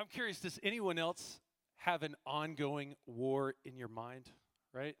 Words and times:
I'm 0.00 0.06
curious, 0.06 0.40
does 0.40 0.58
anyone 0.62 0.98
else 0.98 1.40
have 1.76 2.02
an 2.02 2.14
ongoing 2.24 2.94
war 3.04 3.54
in 3.66 3.76
your 3.76 3.88
mind, 3.88 4.30
right? 4.72 4.96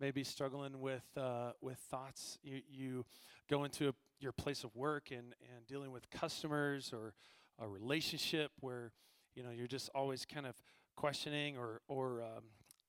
Maybe 0.00 0.24
struggling 0.24 0.80
with, 0.80 1.04
uh, 1.16 1.52
with 1.60 1.78
thoughts. 1.78 2.36
You, 2.42 2.62
you 2.68 3.04
go 3.48 3.62
into 3.62 3.90
a, 3.90 3.92
your 4.18 4.32
place 4.32 4.64
of 4.64 4.74
work 4.74 5.12
and, 5.12 5.36
and 5.54 5.68
dealing 5.68 5.92
with 5.92 6.10
customers 6.10 6.92
or 6.92 7.14
a 7.60 7.68
relationship 7.68 8.50
where 8.58 8.90
you 9.36 9.44
know 9.44 9.50
you're 9.50 9.68
just 9.68 9.88
always 9.94 10.24
kind 10.24 10.46
of 10.46 10.56
questioning 10.96 11.56
or, 11.56 11.80
or 11.86 12.22
um, 12.22 12.42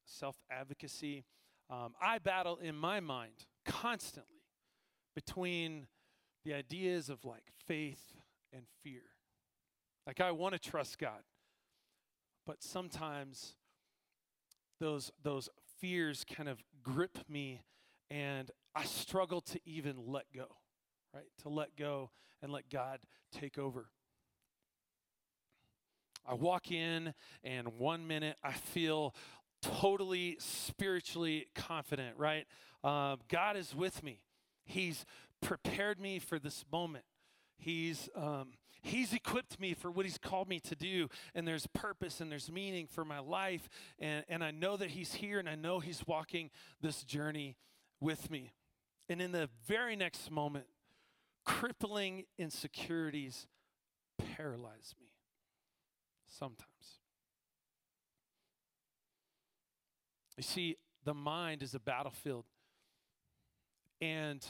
self 0.06 0.38
advocacy. 0.50 1.26
Um, 1.70 1.94
I 2.02 2.18
battle 2.18 2.58
in 2.58 2.76
my 2.76 3.02
mind 3.02 3.46
constantly 3.68 4.42
between 5.14 5.86
the 6.44 6.56
ideas 6.56 7.08
of 7.08 7.24
like 7.24 7.44
faith 7.68 8.16
and 8.52 8.64
fear. 8.84 9.11
Like, 10.08 10.20
I 10.20 10.32
want 10.32 10.54
to 10.54 10.60
trust 10.60 10.98
God, 10.98 11.22
but 12.46 12.64
sometimes 12.64 13.56
those, 14.80 15.12
those 15.22 15.50
fears 15.80 16.26
kind 16.36 16.50
of 16.50 16.64
grip 16.84 17.20
me 17.30 17.62
and 18.10 18.52
I 18.76 18.84
struggle 18.84 19.42
to 19.42 19.60
even 19.66 19.96
let 20.08 20.26
go, 20.36 20.48
right? 21.14 21.28
To 21.44 21.50
let 21.50 21.76
go 21.76 22.10
and 22.42 22.52
let 22.52 22.70
God 22.70 23.00
take 23.32 23.58
over. 23.58 23.86
I 26.26 26.34
walk 26.36 26.72
in, 26.72 27.14
and 27.44 27.80
one 27.80 28.08
minute 28.08 28.38
I 28.44 28.52
feel 28.52 29.16
totally 29.62 30.38
spiritually 30.40 31.48
confident, 31.56 32.18
right? 32.18 32.46
Uh, 32.84 33.18
God 33.30 33.58
is 33.58 33.76
with 33.76 34.04
me. 34.04 34.22
He's 34.64 35.06
prepared 35.42 36.00
me 36.00 36.20
for 36.20 36.38
this 36.38 36.64
moment. 36.72 37.06
He's, 37.58 38.10
um, 38.16 38.54
he's 38.82 39.14
equipped 39.14 39.60
me 39.60 39.74
for 39.74 39.92
what 39.92 40.06
he's 40.06 40.18
called 40.18 40.50
me 40.50 40.60
to 40.62 40.76
do. 40.76 41.08
And 41.34 41.48
there's 41.48 41.68
purpose 41.68 42.20
and 42.20 42.32
there's 42.32 42.52
meaning 42.52 42.88
for 42.88 43.06
my 43.06 43.20
life. 43.20 43.70
And, 44.00 44.26
and 44.28 44.44
I 44.44 44.52
know 44.52 44.78
that 44.78 44.92
he's 44.92 45.14
here 45.14 45.40
and 45.40 45.48
I 45.48 45.56
know 45.56 45.80
he's 45.80 46.06
walking 46.06 46.50
this 46.82 47.04
journey 47.04 47.56
with 48.00 48.30
me. 48.30 48.54
And 49.10 49.22
in 49.22 49.32
the 49.32 49.50
very 49.68 49.96
next 49.96 50.32
moment, 50.32 50.66
crippling 51.46 52.26
insecurities 52.38 53.48
paralyze 54.18 54.96
me 55.00 55.08
sometimes. 56.28 56.66
You 60.38 60.44
see, 60.44 60.78
the 61.04 61.14
mind 61.14 61.62
is 61.62 61.76
a 61.76 61.80
battlefield. 61.80 62.46
And 64.00 64.44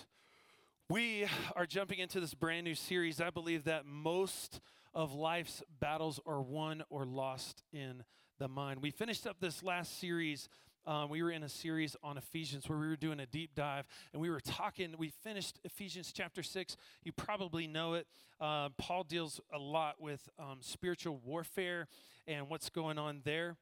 we 0.91 1.25
are 1.55 1.65
jumping 1.65 1.99
into 1.99 2.19
this 2.19 2.33
brand 2.33 2.65
new 2.65 2.75
series. 2.75 3.21
I 3.21 3.29
believe 3.29 3.63
that 3.63 3.85
most 3.85 4.59
of 4.93 5.13
life's 5.13 5.63
battles 5.79 6.19
are 6.25 6.41
won 6.41 6.83
or 6.89 7.05
lost 7.05 7.63
in 7.71 8.03
the 8.39 8.49
mind. 8.49 8.81
We 8.81 8.91
finished 8.91 9.25
up 9.25 9.37
this 9.39 9.63
last 9.63 10.01
series. 10.01 10.49
Um, 10.85 11.09
we 11.09 11.23
were 11.23 11.31
in 11.31 11.43
a 11.43 11.49
series 11.49 11.95
on 12.03 12.17
Ephesians 12.17 12.67
where 12.67 12.77
we 12.77 12.87
were 12.87 12.97
doing 12.97 13.21
a 13.21 13.25
deep 13.25 13.55
dive 13.55 13.87
and 14.11 14.21
we 14.21 14.29
were 14.29 14.41
talking. 14.41 14.93
We 14.97 15.13
finished 15.23 15.59
Ephesians 15.63 16.11
chapter 16.13 16.43
6. 16.43 16.75
You 17.05 17.13
probably 17.13 17.67
know 17.67 17.93
it. 17.93 18.05
Uh, 18.41 18.67
Paul 18.77 19.05
deals 19.05 19.39
a 19.53 19.59
lot 19.59 20.01
with 20.01 20.27
um, 20.37 20.57
spiritual 20.59 21.21
warfare 21.23 21.87
and 22.27 22.49
what's 22.49 22.69
going 22.69 22.97
on 22.97 23.21
there. 23.23 23.55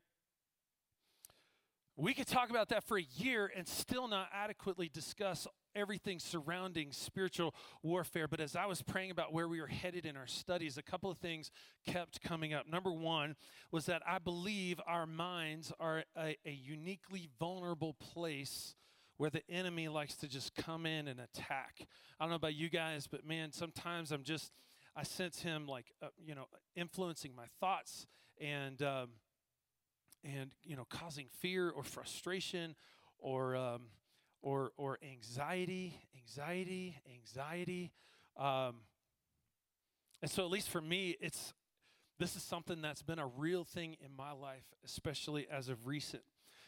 We 1.96 2.16
could 2.16 2.28
talk 2.28 2.50
about 2.50 2.70
that 2.70 2.86
for 2.86 2.98
a 2.98 3.06
year 3.18 3.52
and 3.56 3.68
still 3.68 4.08
not 4.08 4.30
adequately 4.34 4.90
discuss 4.92 5.46
everything 5.76 6.20
surrounding 6.20 6.92
spiritual 6.92 7.54
warfare. 7.84 8.28
But 8.28 8.40
as 8.40 8.56
I 8.56 8.66
was 8.66 8.82
praying 8.82 9.12
about 9.12 9.34
where 9.34 9.48
we 9.48 9.62
were 9.62 9.68
headed 9.68 10.06
in 10.06 10.18
our 10.18 10.28
studies, 10.28 10.78
a 10.78 10.84
couple 10.84 11.10
of 11.10 11.18
things 11.18 11.52
kept 11.86 12.22
coming 12.22 12.54
up. 12.54 12.68
Number 12.68 12.92
one 12.92 13.36
was 13.72 13.86
that 13.86 14.02
I 14.08 14.20
believe 14.20 14.80
our 14.88 15.06
minds 15.06 15.72
are 15.80 16.04
a, 16.18 16.36
a 16.46 16.52
uniquely 16.52 17.30
vulnerable 17.40 17.94
place 17.94 18.76
where 19.18 19.30
the 19.30 19.42
enemy 19.50 19.90
likes 19.90 20.16
to 20.16 20.28
just 20.28 20.56
come 20.56 20.86
in 20.86 21.08
and 21.08 21.20
attack. 21.20 21.86
I 22.20 22.24
don't 22.24 22.30
know 22.30 22.38
about 22.38 22.56
you 22.56 22.70
guys, 22.70 23.06
but 23.06 23.26
man, 23.26 23.52
sometimes 23.52 24.12
I'm 24.12 24.24
just, 24.24 24.54
I 24.96 25.04
sense 25.04 25.42
him 25.42 25.68
like, 25.68 25.92
uh, 26.02 26.08
you 26.18 26.36
know, 26.36 26.46
influencing 26.76 27.36
my 27.36 27.46
thoughts 27.60 28.08
and, 28.40 28.82
um, 28.82 29.10
and, 30.24 30.52
you 30.64 30.78
know, 30.78 30.86
causing 30.90 31.28
fear 31.40 31.70
or 31.70 31.84
frustration 31.84 32.76
or, 33.20 33.58
um, 33.58 33.88
or, 34.42 34.72
or 34.78 34.98
anxiety, 35.04 36.00
anxiety, 36.18 36.96
anxiety. 37.14 37.92
Um, 38.38 38.76
and 40.22 40.30
so, 40.30 40.44
at 40.44 40.52
least 40.52 40.70
for 40.70 40.82
me, 40.82 41.16
it's 41.20 41.54
this 42.20 42.36
is 42.36 42.44
something 42.44 42.82
that's 42.82 43.02
been 43.02 43.20
a 43.20 43.28
real 43.28 43.64
thing 43.64 43.96
in 44.04 44.14
my 44.16 44.32
life, 44.32 44.66
especially 44.84 45.48
as 45.50 45.70
of 45.70 45.88
recent. 45.88 46.24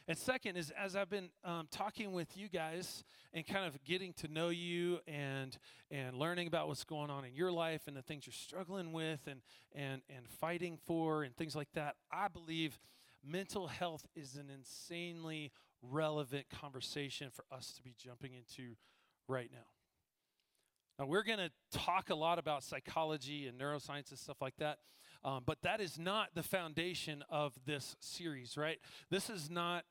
And 0.07 0.17
second 0.17 0.55
is 0.57 0.71
as 0.71 0.95
I've 0.95 1.09
been 1.09 1.29
um, 1.43 1.67
talking 1.71 2.11
with 2.11 2.35
you 2.35 2.49
guys 2.49 3.03
and 3.33 3.45
kind 3.45 3.65
of 3.65 3.83
getting 3.83 4.13
to 4.13 4.27
know 4.27 4.49
you 4.49 4.99
and 5.07 5.57
and 5.91 6.17
learning 6.17 6.47
about 6.47 6.67
what's 6.67 6.83
going 6.83 7.09
on 7.09 7.23
in 7.23 7.35
your 7.35 7.51
life 7.51 7.83
and 7.87 7.95
the 7.95 8.01
things 8.01 8.25
you're 8.25 8.33
struggling 8.33 8.93
with 8.93 9.19
and 9.27 9.41
and 9.73 10.01
and 10.09 10.27
fighting 10.27 10.77
for 10.85 11.23
and 11.23 11.35
things 11.35 11.55
like 11.55 11.71
that, 11.75 11.95
I 12.11 12.29
believe 12.29 12.79
mental 13.23 13.67
health 13.67 14.05
is 14.15 14.35
an 14.35 14.49
insanely 14.49 15.51
relevant 15.81 16.45
conversation 16.49 17.29
for 17.31 17.45
us 17.51 17.73
to 17.73 17.83
be 17.83 17.95
jumping 17.97 18.33
into 18.33 18.75
right 19.27 19.49
now. 19.51 19.59
Now, 20.99 21.05
we're 21.07 21.23
going 21.23 21.39
to 21.39 21.51
talk 21.71 22.09
a 22.09 22.15
lot 22.15 22.37
about 22.37 22.63
psychology 22.63 23.47
and 23.47 23.59
neuroscience 23.59 24.09
and 24.09 24.19
stuff 24.19 24.41
like 24.41 24.55
that, 24.57 24.77
um, 25.23 25.43
but 25.45 25.61
that 25.63 25.81
is 25.81 25.97
not 25.97 26.29
the 26.35 26.43
foundation 26.43 27.23
of 27.29 27.53
this 27.65 27.95
series, 27.99 28.57
right? 28.57 28.77
This 29.09 29.29
is 29.29 29.49
not 29.49 29.83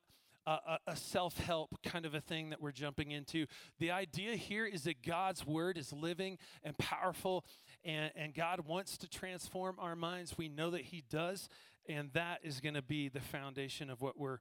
a, 0.46 0.78
a 0.86 0.96
self 0.96 1.38
help 1.38 1.78
kind 1.82 2.06
of 2.06 2.14
a 2.14 2.20
thing 2.20 2.50
that 2.50 2.60
we're 2.60 2.72
jumping 2.72 3.10
into. 3.10 3.46
The 3.78 3.90
idea 3.90 4.36
here 4.36 4.66
is 4.66 4.84
that 4.84 5.02
God's 5.02 5.46
word 5.46 5.76
is 5.78 5.92
living 5.92 6.38
and 6.64 6.76
powerful, 6.78 7.44
and, 7.84 8.10
and 8.16 8.34
God 8.34 8.66
wants 8.66 8.96
to 8.98 9.08
transform 9.08 9.76
our 9.78 9.96
minds. 9.96 10.36
We 10.38 10.48
know 10.48 10.70
that 10.70 10.82
He 10.82 11.04
does, 11.08 11.48
and 11.90 12.10
that 12.12 12.38
is 12.42 12.60
going 12.60 12.74
to 12.74 12.82
be 12.82 13.08
the 13.08 13.20
foundation 13.20 13.90
of 13.90 14.00
what 14.00 14.18
we're 14.18 14.38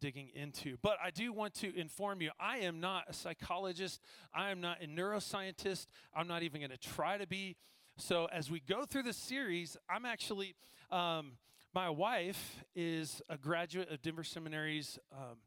digging 0.00 0.30
into. 0.34 0.76
But 0.82 0.96
I 1.02 1.10
do 1.10 1.32
want 1.32 1.54
to 1.54 1.78
inform 1.78 2.20
you 2.20 2.30
I 2.40 2.58
am 2.58 2.80
not 2.80 3.04
a 3.08 3.12
psychologist, 3.12 4.00
I 4.34 4.50
am 4.50 4.60
not 4.60 4.82
a 4.82 4.86
neuroscientist, 4.86 5.86
I'm 6.14 6.28
not 6.28 6.42
even 6.42 6.60
going 6.60 6.70
to 6.70 6.78
try 6.78 7.18
to 7.18 7.26
be. 7.26 7.56
So, 7.98 8.26
as 8.26 8.50
we 8.50 8.60
go 8.60 8.84
through 8.84 9.04
this 9.04 9.16
series, 9.16 9.76
I'm 9.88 10.04
actually, 10.04 10.54
um, 10.90 11.32
my 11.74 11.88
wife 11.88 12.62
is 12.74 13.22
a 13.28 13.38
graduate 13.38 13.90
of 13.90 14.02
Denver 14.02 14.24
Seminary's 14.24 14.98
um, 15.12 15.38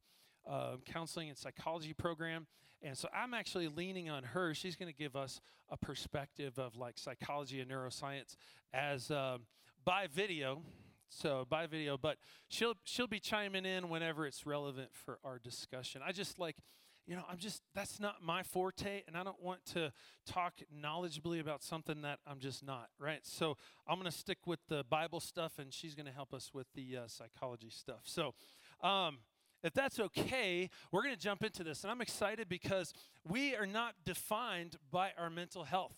uh, 0.50 0.78
counseling 0.86 1.30
and 1.30 1.38
psychology 1.38 1.94
program. 1.94 2.48
And 2.82 2.98
so 2.98 3.10
I'm 3.14 3.34
actually 3.34 3.68
leaning 3.68 4.10
on 4.10 4.24
her. 4.24 4.54
She's 4.54 4.78
going 4.78 4.92
to 4.92 4.98
give 4.98 5.16
us 5.16 5.42
a 5.70 5.76
perspective 5.76 6.58
of 6.58 6.78
like 6.78 6.98
psychology 6.98 7.60
and 7.60 7.70
neuroscience 7.70 8.38
as 8.74 9.12
um, 9.12 9.42
by 9.84 10.08
video 10.08 10.62
so 11.10 11.46
by 11.50 11.68
video 11.68 11.98
but 11.98 12.18
she'll 12.48 12.76
she'll 12.84 13.08
be 13.08 13.20
chiming 13.20 13.66
in 13.66 13.90
whenever 13.90 14.26
it's 14.26 14.46
relevant 14.46 14.90
for 14.94 15.20
our 15.24 15.40
discussion 15.40 16.02
i 16.06 16.12
just 16.12 16.40
like 16.40 16.58
you 17.06 17.16
know 17.16 17.24
i'm 17.30 17.38
just 17.38 17.62
that's 17.74 18.00
not 18.00 18.16
my 18.24 18.44
forte 18.44 19.02
and 19.08 19.18
i 19.18 19.24
don't 19.24 19.42
want 19.42 19.64
to 19.66 19.92
talk 20.26 20.54
knowledgeably 20.74 21.40
about 21.40 21.64
something 21.64 22.02
that 22.02 22.20
i'm 22.28 22.40
just 22.40 22.66
not 22.66 22.90
right 23.00 23.22
so 23.24 23.58
i'm 23.88 23.96
to 24.10 24.18
stick 24.18 24.40
with 24.46 24.60
the 24.70 24.86
bible 24.90 25.20
stuff 25.20 25.60
and 25.60 25.74
she's 25.74 25.96
to 26.06 26.12
help 26.12 26.34
us 26.34 26.52
with 26.54 26.68
the 26.76 26.98
uh, 26.98 27.08
psychology 27.08 27.70
stuff 27.70 28.02
so 28.04 28.34
um, 28.82 29.18
if 29.64 29.74
that's 29.74 30.00
okay, 30.00 30.70
we're 30.92 31.04
going 31.04 31.14
to 31.14 31.20
jump 31.20 31.44
into 31.44 31.64
this. 31.64 31.84
And 31.84 31.92
I'm 31.92 32.02
excited 32.02 32.48
because 32.48 32.94
we 33.28 33.56
are 33.56 33.66
not 33.66 33.96
defined 34.06 34.78
by 34.92 35.12
our 35.18 35.30
mental 35.30 35.66
health. 35.66 35.96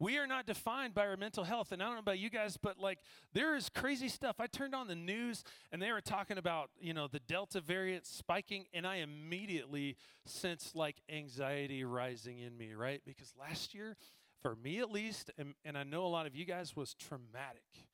We 0.00 0.18
are 0.18 0.26
not 0.26 0.46
defined 0.46 0.94
by 0.94 1.06
our 1.06 1.16
mental 1.16 1.42
health. 1.42 1.72
And 1.72 1.82
I 1.82 1.86
don't 1.86 1.94
know 1.94 2.00
about 2.00 2.18
you 2.18 2.30
guys, 2.30 2.56
but 2.56 2.78
like 2.78 2.98
there 3.32 3.56
is 3.56 3.68
crazy 3.68 4.08
stuff. 4.08 4.36
I 4.38 4.46
turned 4.46 4.74
on 4.74 4.86
the 4.86 4.94
news 4.94 5.42
and 5.72 5.82
they 5.82 5.90
were 5.90 6.00
talking 6.00 6.38
about, 6.38 6.70
you 6.80 6.94
know, 6.94 7.08
the 7.08 7.18
Delta 7.18 7.60
variant 7.60 8.06
spiking, 8.06 8.66
and 8.72 8.86
I 8.86 8.96
immediately 8.96 9.96
sensed 10.24 10.76
like 10.76 10.96
anxiety 11.10 11.84
rising 11.84 12.38
in 12.38 12.56
me, 12.56 12.74
right? 12.74 13.00
Because 13.04 13.34
last 13.38 13.74
year, 13.74 13.96
for 14.40 14.54
me 14.54 14.78
at 14.78 14.90
least, 14.90 15.30
and, 15.36 15.54
and 15.64 15.76
I 15.76 15.82
know 15.82 16.06
a 16.06 16.08
lot 16.08 16.26
of 16.26 16.36
you 16.36 16.44
guys, 16.44 16.76
was 16.76 16.94
traumatic. 16.94 17.86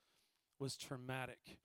Was 0.58 0.76
traumatic. 0.76 1.58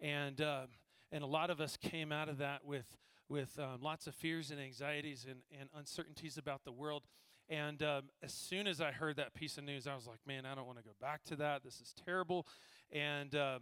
And 0.00 0.40
um, 0.40 0.68
and 1.10 1.24
a 1.24 1.26
lot 1.26 1.50
of 1.50 1.60
us 1.60 1.76
came 1.76 2.12
out 2.12 2.28
of 2.28 2.38
that 2.38 2.64
with 2.64 2.98
with 3.28 3.58
um, 3.58 3.80
lots 3.82 4.06
of 4.06 4.14
fears 4.14 4.50
and 4.50 4.60
anxieties 4.60 5.26
and, 5.28 5.40
and 5.58 5.68
uncertainties 5.74 6.38
about 6.38 6.64
the 6.64 6.72
world 6.72 7.02
and 7.48 7.82
um, 7.82 8.02
as 8.22 8.32
soon 8.32 8.66
as 8.66 8.80
i 8.80 8.90
heard 8.90 9.16
that 9.16 9.34
piece 9.34 9.58
of 9.58 9.64
news 9.64 9.86
i 9.86 9.94
was 9.94 10.06
like 10.06 10.20
man 10.26 10.44
i 10.46 10.54
don't 10.54 10.66
want 10.66 10.78
to 10.78 10.84
go 10.84 10.94
back 11.00 11.22
to 11.24 11.36
that 11.36 11.62
this 11.64 11.80
is 11.80 11.94
terrible 12.04 12.46
and 12.92 13.34
um, 13.34 13.60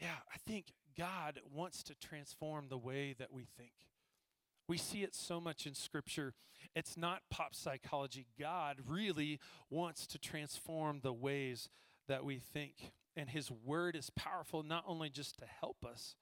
yeah 0.00 0.20
i 0.32 0.38
think 0.46 0.72
god 0.96 1.40
wants 1.52 1.82
to 1.82 1.94
transform 1.94 2.66
the 2.68 2.78
way 2.78 3.14
that 3.18 3.32
we 3.32 3.46
think 3.56 3.72
we 4.68 4.78
see 4.78 5.02
it 5.02 5.14
so 5.14 5.40
much 5.40 5.66
in 5.66 5.74
scripture. 5.74 6.34
It's 6.74 6.96
not 6.96 7.22
pop 7.30 7.54
psychology. 7.54 8.26
God 8.38 8.78
really 8.86 9.38
wants 9.68 10.06
to 10.08 10.18
transform 10.18 11.00
the 11.02 11.12
ways 11.12 11.68
that 12.08 12.24
we 12.24 12.38
think. 12.38 12.92
And 13.16 13.28
his 13.28 13.50
word 13.50 13.94
is 13.94 14.10
powerful 14.10 14.62
not 14.62 14.84
only 14.86 15.10
just 15.10 15.38
to 15.38 15.44
help 15.44 15.84
us, 15.84 16.16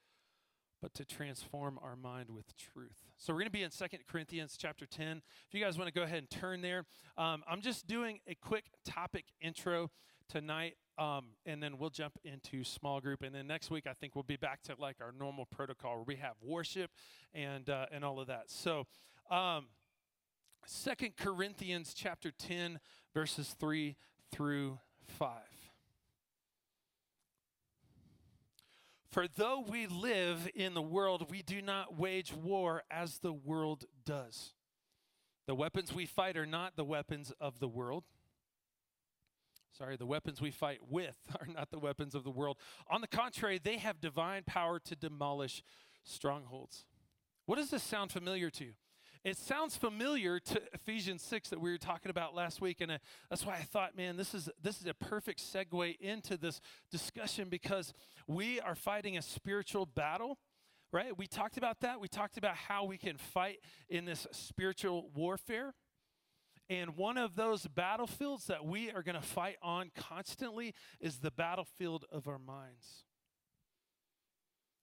but 0.83 0.93
to 0.95 1.05
transform 1.05 1.79
our 1.81 1.95
mind 1.95 2.29
with 2.29 2.55
truth. 2.57 3.05
So 3.17 3.33
we're 3.33 3.39
going 3.39 3.47
to 3.47 3.53
be 3.53 3.63
in 3.63 3.71
Second 3.71 4.01
Corinthians 4.11 4.57
chapter 4.59 4.85
10. 4.85 5.23
If 5.47 5.55
you 5.55 5.65
guys 5.65 5.79
want 5.79 5.87
to 5.87 5.95
go 5.95 6.03
ahead 6.03 6.19
and 6.19 6.29
turn 6.29 6.61
there, 6.61 6.85
um, 7.17 7.45
I'm 7.49 7.63
just 7.63 7.87
doing 7.87 8.19
a 8.27 8.35
quick 8.35 8.65
topic 8.85 9.27
intro 9.41 9.91
tonight, 10.29 10.75
um, 10.99 11.27
and 11.47 11.63
then 11.63 11.79
we'll 11.79 11.91
jump 11.91 12.19
into 12.25 12.65
small 12.65 13.01
group. 13.01 13.23
And 13.23 13.33
then 13.33 13.47
next 13.47 13.71
week, 13.71 13.87
I 13.87 13.93
think 13.93 14.17
we'll 14.17 14.25
be 14.25 14.37
back 14.37 14.63
to 14.65 14.75
like 14.77 14.97
our 15.01 15.13
normal 15.17 15.47
protocol 15.47 15.95
where 15.95 16.05
we 16.05 16.17
have 16.17 16.35
worship 16.43 16.91
and 17.33 17.71
uh, 17.71 17.87
and 17.93 18.05
all 18.05 18.21
of 18.21 18.27
that. 18.27 18.51
So. 18.51 18.87
Um, 19.31 19.69
Second 20.65 21.17
Corinthians 21.17 21.93
chapter 21.93 22.31
10 22.31 22.79
verses 23.13 23.57
3 23.59 23.97
through 24.31 24.79
5. 25.19 25.29
For 29.13 29.29
though 29.29 29.63
we 29.69 29.87
live 29.87 30.49
in 30.55 30.73
the 30.73 30.81
world, 30.81 31.31
we 31.31 31.43
do 31.43 31.61
not 31.61 31.99
wage 31.99 32.33
war 32.33 32.83
as 32.91 33.19
the 33.19 33.33
world 33.33 33.85
does. 34.07 34.55
The 35.47 35.55
weapons 35.55 35.95
we 35.95 36.07
fight 36.07 36.39
are 36.39 36.47
not 36.47 36.77
the 36.77 36.85
weapons 36.85 37.31
of 37.39 37.59
the 37.59 37.69
world. 37.69 38.05
Sorry, 39.77 39.97
the 39.97 40.07
weapons 40.07 40.41
we 40.41 40.51
fight 40.51 40.79
with 40.89 41.17
are 41.41 41.47
not 41.47 41.71
the 41.71 41.79
weapons 41.79 42.15
of 42.15 42.25
the 42.25 42.31
world. 42.31 42.57
On 42.89 43.03
the 43.03 43.07
contrary, 43.07 43.61
they 43.63 43.77
have 43.77 44.01
divine 44.01 44.45
power 44.47 44.79
to 44.79 44.97
demolish 44.97 45.63
strongholds. 46.05 46.87
What 47.45 47.57
does 47.57 47.69
this 47.69 47.83
sound 47.83 48.13
familiar 48.13 48.49
to? 48.49 48.73
It 49.25 49.37
sounds 49.37 49.77
familiar 49.77 50.41
to 50.41 50.61
Ephesians 50.73 51.23
6 51.23 51.51
that 51.51 51.61
we 51.61 51.71
were 51.71 51.79
talking 51.79 52.11
about 52.11 52.35
last 52.35 52.61
week. 52.61 52.81
And 52.81 52.91
uh, 52.91 52.99
that's 53.31 53.47
why 53.47 53.55
I 53.55 53.63
thought, 53.63 53.97
man, 53.97 54.17
this 54.17 54.35
is, 54.35 54.49
this 54.61 54.81
is 54.81 54.87
a 54.87 54.95
perfect 54.95 55.41
segue 55.41 56.01
into 56.01 56.37
this 56.37 56.61
discussion 56.91 57.49
because 57.49 57.95
we 58.27 58.59
are 58.61 58.75
fighting 58.75 59.17
a 59.17 59.23
spiritual 59.23 59.87
battle 59.87 60.39
right? 60.93 61.17
We 61.17 61.27
talked 61.27 61.57
about 61.57 61.81
that. 61.81 62.01
We 62.01 62.09
talked 62.09 62.37
about 62.37 62.55
how 62.55 62.85
we 62.85 62.99
can 62.99 63.17
fight 63.17 63.61
in 63.89 64.05
this 64.05 64.27
spiritual 64.31 65.11
warfare. 65.15 65.73
And 66.69 66.97
one 66.97 67.17
of 67.17 67.35
those 67.35 67.67
battlefields 67.67 68.47
that 68.47 68.65
we 68.65 68.91
are 68.91 69.03
going 69.03 69.21
to 69.21 69.27
fight 69.27 69.57
on 69.63 69.91
constantly 69.97 70.75
is 71.01 71.19
the 71.19 71.31
battlefield 71.31 72.05
of 72.13 72.29
our 72.29 72.39
minds. 72.39 73.05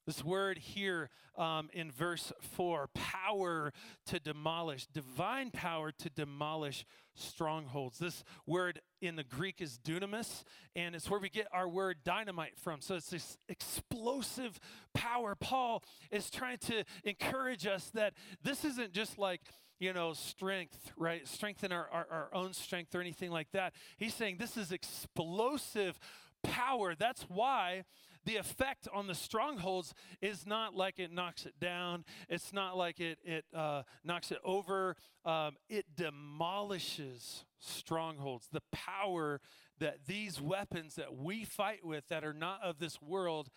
This 0.09 0.25
word 0.25 0.57
here 0.57 1.11
um, 1.38 1.69
in 1.71 1.91
verse 1.91 2.33
4 2.56 2.89
power 2.95 3.71
to 4.07 4.19
demolish, 4.19 4.88
divine 4.88 5.51
power 5.51 5.91
to 5.91 6.09
demolish 6.09 6.83
strongholds. 7.13 8.00
This 8.00 8.23
word 8.47 8.81
in 9.03 9.15
the 9.15 9.23
Greek 9.23 9.61
is 9.61 9.77
dunamis, 9.77 10.45
and 10.75 10.95
it's 10.95 11.11
where 11.11 11.19
we 11.19 11.29
get 11.29 11.45
our 11.53 11.69
word 11.69 11.97
dynamite 12.03 12.57
from. 12.57 12.81
So 12.81 12.95
it's 12.95 13.11
this 13.11 13.38
explosive 13.50 14.59
power. 14.95 15.35
Paul 15.35 15.83
is 16.09 16.31
trying 16.31 16.57
to 16.57 16.85
encourage 17.03 17.67
us 17.67 17.91
that 17.94 18.15
this 18.44 18.65
isn't 18.65 18.94
just 18.94 19.19
like, 19.19 19.41
you 19.79 19.94
know, 19.94 20.13
strength, 20.13 20.91
right? 20.97 21.27
Strengthen 21.27 21.71
our, 21.71 21.88
our, 21.91 22.07
our 22.09 22.29
own 22.33 22.53
strength 22.53 22.95
or 22.95 23.01
anything 23.01 23.29
like 23.29 23.51
that. 23.51 23.75
He's 23.97 24.15
saying 24.15 24.38
this 24.39 24.57
is 24.57 24.71
explosive 24.71 26.00
power. 26.41 26.95
That's 26.95 27.21
why 27.29 27.83
the 28.29 28.37
effect 28.37 28.87
on 28.93 29.07
the 29.07 29.15
strongholds 29.15 29.91
is 30.21 30.45
not 30.45 30.75
like 30.75 30.99
it 30.99 31.11
knocks 31.11 31.47
it 31.47 31.59
down. 31.59 32.05
It's 32.29 32.53
not 32.53 32.77
like 32.77 32.99
it, 32.99 33.17
it 33.23 33.43
uh, 33.55 33.81
knocks 34.03 34.31
it 34.31 34.37
over. 34.43 34.95
Um, 35.25 35.55
it 35.67 35.95
demolishes 35.95 37.43
strongholds. 37.57 38.47
The 38.51 38.61
power 38.71 39.41
that 39.79 40.05
these 40.05 40.39
weapons 40.39 40.93
that 40.93 41.15
we 41.15 41.43
fight 41.43 41.83
with 41.83 42.07
that 42.09 42.23
are 42.23 42.33
not 42.33 42.61
of 42.61 42.77
this 42.77 43.01
world 43.01 43.49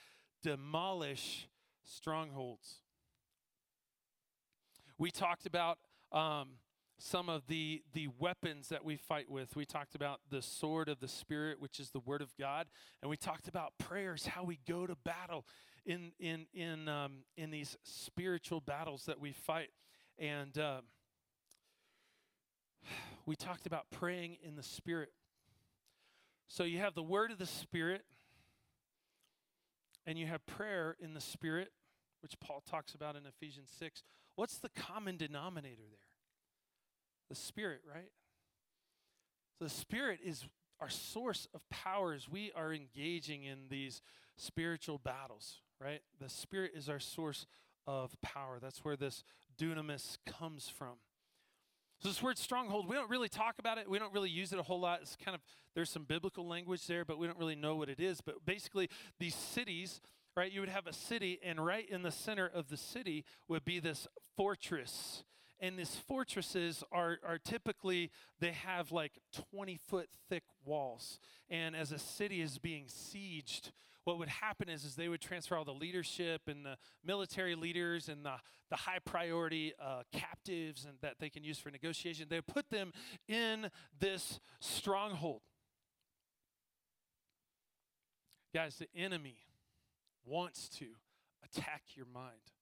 demolish 0.42 1.48
strongholds. 1.84 2.76
We 4.96 5.10
talked 5.10 5.44
about 5.44 5.80
um, 6.12 6.52
some 7.02 7.28
of 7.28 7.46
the 7.48 7.82
the 7.94 8.08
weapons 8.18 8.68
that 8.68 8.84
we 8.84 8.96
fight 8.96 9.28
with. 9.28 9.56
We 9.56 9.64
talked 9.64 9.94
about 9.94 10.20
the 10.30 10.40
sword 10.40 10.88
of 10.88 11.00
the 11.00 11.08
spirit, 11.08 11.60
which 11.60 11.80
is 11.80 11.90
the 11.90 11.98
word 11.98 12.22
of 12.22 12.34
God, 12.38 12.68
and 13.02 13.10
we 13.10 13.16
talked 13.16 13.48
about 13.48 13.72
prayers, 13.78 14.26
how 14.26 14.44
we 14.44 14.60
go 14.68 14.86
to 14.86 14.94
battle 14.94 15.44
in 15.84 16.12
in 16.20 16.46
in 16.54 16.88
um, 16.88 17.24
in 17.36 17.50
these 17.50 17.76
spiritual 17.82 18.60
battles 18.60 19.04
that 19.06 19.20
we 19.20 19.32
fight, 19.32 19.70
and 20.16 20.56
uh, 20.56 20.80
we 23.26 23.34
talked 23.34 23.66
about 23.66 23.86
praying 23.90 24.36
in 24.42 24.54
the 24.54 24.62
spirit. 24.62 25.10
So 26.46 26.62
you 26.62 26.78
have 26.78 26.94
the 26.94 27.02
word 27.02 27.32
of 27.32 27.38
the 27.38 27.46
spirit, 27.46 28.04
and 30.06 30.16
you 30.16 30.26
have 30.26 30.46
prayer 30.46 30.96
in 31.00 31.14
the 31.14 31.20
spirit, 31.20 31.72
which 32.22 32.38
Paul 32.38 32.62
talks 32.64 32.94
about 32.94 33.16
in 33.16 33.26
Ephesians 33.26 33.70
six. 33.76 34.04
What's 34.36 34.58
the 34.58 34.70
common 34.70 35.16
denominator 35.16 35.82
there? 35.90 36.11
The 37.32 37.36
Spirit, 37.36 37.80
right? 37.90 38.10
So 39.58 39.64
the 39.64 39.70
Spirit 39.70 40.20
is 40.22 40.44
our 40.80 40.90
source 40.90 41.48
of 41.54 41.66
power 41.70 42.12
as 42.12 42.28
we 42.28 42.52
are 42.54 42.74
engaging 42.74 43.44
in 43.44 43.68
these 43.70 44.02
spiritual 44.36 44.98
battles, 44.98 45.62
right? 45.80 46.02
The 46.20 46.28
Spirit 46.28 46.72
is 46.76 46.90
our 46.90 46.98
source 46.98 47.46
of 47.86 48.14
power. 48.20 48.58
That's 48.60 48.84
where 48.84 48.96
this 48.96 49.24
dunamis 49.58 50.18
comes 50.26 50.68
from. 50.68 50.96
So 52.02 52.08
this 52.08 52.22
word 52.22 52.36
stronghold, 52.36 52.86
we 52.86 52.96
don't 52.96 53.08
really 53.08 53.30
talk 53.30 53.54
about 53.58 53.78
it. 53.78 53.88
We 53.88 53.98
don't 53.98 54.12
really 54.12 54.28
use 54.28 54.52
it 54.52 54.58
a 54.58 54.62
whole 54.62 54.80
lot. 54.80 54.98
It's 55.00 55.16
kind 55.16 55.34
of 55.34 55.40
there's 55.74 55.88
some 55.88 56.04
biblical 56.04 56.46
language 56.46 56.86
there, 56.86 57.06
but 57.06 57.16
we 57.16 57.26
don't 57.26 57.38
really 57.38 57.56
know 57.56 57.76
what 57.76 57.88
it 57.88 57.98
is. 57.98 58.20
But 58.20 58.44
basically, 58.44 58.90
these 59.18 59.34
cities, 59.34 60.02
right? 60.36 60.52
You 60.52 60.60
would 60.60 60.68
have 60.68 60.86
a 60.86 60.92
city, 60.92 61.40
and 61.42 61.64
right 61.64 61.88
in 61.88 62.02
the 62.02 62.10
center 62.10 62.46
of 62.46 62.68
the 62.68 62.76
city 62.76 63.24
would 63.48 63.64
be 63.64 63.80
this 63.80 64.06
fortress 64.36 65.24
and 65.62 65.78
these 65.78 65.96
fortresses 66.06 66.84
are, 66.92 67.18
are 67.26 67.38
typically 67.38 68.10
they 68.40 68.52
have 68.52 68.92
like 68.92 69.12
20 69.54 69.78
foot 69.88 70.10
thick 70.28 70.42
walls. 70.64 71.18
And 71.48 71.74
as 71.74 71.92
a 71.92 71.98
city 71.98 72.42
is 72.42 72.58
being 72.58 72.84
sieged 72.84 73.70
what 74.04 74.18
would 74.18 74.28
happen 74.28 74.68
is, 74.68 74.84
is 74.84 74.96
they 74.96 75.08
would 75.08 75.20
transfer 75.20 75.56
all 75.56 75.64
the 75.64 75.72
leadership 75.72 76.42
and 76.48 76.64
the 76.64 76.76
military 77.04 77.54
leaders 77.54 78.08
and 78.08 78.24
the, 78.24 78.34
the 78.70 78.76
high 78.76 78.98
priority 79.04 79.72
uh, 79.80 80.02
captives 80.12 80.84
and 80.84 80.94
that 81.02 81.16
they 81.20 81.28
can 81.28 81.44
use 81.44 81.58
for 81.58 81.70
negotiation. 81.70 82.26
They 82.28 82.36
would 82.36 82.46
put 82.46 82.68
them 82.70 82.92
in 83.28 83.70
this 84.00 84.40
stronghold. 84.60 85.42
Guys 88.54 88.76
the 88.76 88.88
enemy 88.94 89.36
wants 90.24 90.68
to 90.68 90.86
attack 91.44 91.82
your 91.94 92.06
mind 92.12 92.52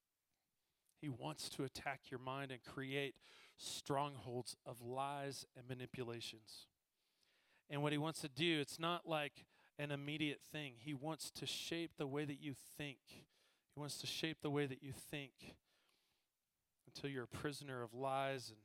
he 1.01 1.09
wants 1.09 1.49
to 1.51 1.65
attack 1.65 2.01
your 2.11 2.21
mind 2.21 2.51
and 2.51 2.63
create 2.63 3.15
strongholds 3.57 4.57
of 4.67 4.81
lies 4.83 5.47
and 5.57 5.69
manipulations. 5.69 6.67
And 7.69 7.83
what 7.83 7.93
he 7.93 7.99
wants 7.99 8.21
to 8.21 8.29
do, 8.29 8.59
it's 8.61 8.79
not 8.79 9.09
like 9.09 9.45
an 9.79 9.91
immediate 9.91 10.41
thing. 10.53 10.75
He 10.79 10.93
wants 10.93 11.31
to 11.33 11.47
shape 11.47 11.93
the 11.97 12.07
way 12.07 12.25
that 12.25 12.43
you 12.43 12.55
think. 12.77 12.99
He 13.09 13.79
wants 13.79 13.99
to 13.99 14.07
shape 14.07 14.39
the 14.43 14.51
way 14.51 14.67
that 14.67 14.83
you 14.83 14.93
think 14.93 15.33
until 16.87 17.11
you're 17.11 17.25
a 17.25 17.29
prisoner 17.29 17.83
of 17.83 17.95
lies 17.95 18.51
and 18.51 18.59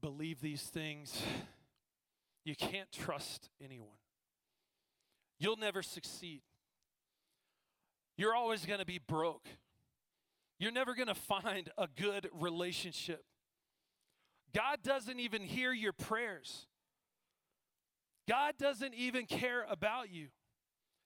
believe 0.00 0.40
these 0.40 0.62
things. 0.62 1.20
You 2.44 2.54
can't 2.54 2.90
trust 2.92 3.48
anyone. 3.62 3.88
You'll 5.38 5.56
never 5.56 5.82
succeed. 5.82 6.42
You're 8.16 8.34
always 8.34 8.66
going 8.66 8.80
to 8.80 8.86
be 8.86 8.98
broke. 8.98 9.48
You're 10.60 10.70
never 10.70 10.94
going 10.94 11.08
to 11.08 11.14
find 11.14 11.70
a 11.78 11.88
good 11.88 12.28
relationship. 12.38 13.24
God 14.54 14.80
doesn't 14.84 15.18
even 15.18 15.42
hear 15.42 15.72
your 15.72 15.94
prayers. 15.94 16.66
God 18.28 18.54
doesn't 18.58 18.94
even 18.94 19.24
care 19.24 19.64
about 19.70 20.12
you. 20.12 20.26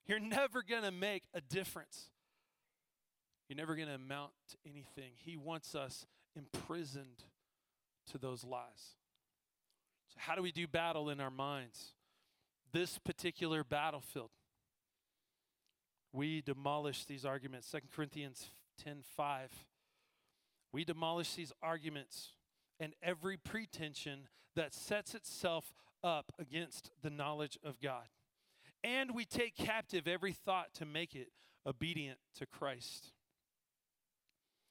You're 0.06 0.18
never 0.18 0.62
going 0.62 0.82
to 0.82 0.90
make 0.90 1.22
a 1.32 1.40
difference. 1.40 2.10
You're 3.48 3.56
never 3.56 3.76
going 3.76 3.86
to 3.86 3.94
amount 3.94 4.32
to 4.50 4.56
anything. 4.66 5.12
He 5.14 5.36
wants 5.36 5.76
us 5.76 6.04
imprisoned 6.34 7.22
to 8.10 8.18
those 8.18 8.42
lies. 8.42 8.96
So, 10.08 10.16
how 10.18 10.34
do 10.34 10.42
we 10.42 10.50
do 10.50 10.66
battle 10.66 11.10
in 11.10 11.20
our 11.20 11.30
minds? 11.30 11.92
This 12.72 12.98
particular 12.98 13.62
battlefield, 13.62 14.30
we 16.12 16.40
demolish 16.40 17.04
these 17.04 17.24
arguments. 17.24 17.68
Second 17.68 17.90
Corinthians 17.94 18.50
10:5. 18.76 19.66
We 20.72 20.84
demolish 20.84 21.34
these 21.34 21.52
arguments 21.62 22.32
and 22.80 22.94
every 23.02 23.36
pretension 23.36 24.28
that 24.54 24.74
sets 24.74 25.14
itself 25.14 25.72
up 26.02 26.32
against 26.38 26.90
the 27.02 27.10
knowledge 27.10 27.58
of 27.62 27.80
God. 27.80 28.08
And 28.82 29.14
we 29.14 29.24
take 29.24 29.56
captive 29.56 30.06
every 30.06 30.32
thought 30.32 30.74
to 30.74 30.84
make 30.84 31.14
it 31.14 31.32
obedient 31.64 32.18
to 32.34 32.46
Christ. 32.46 33.12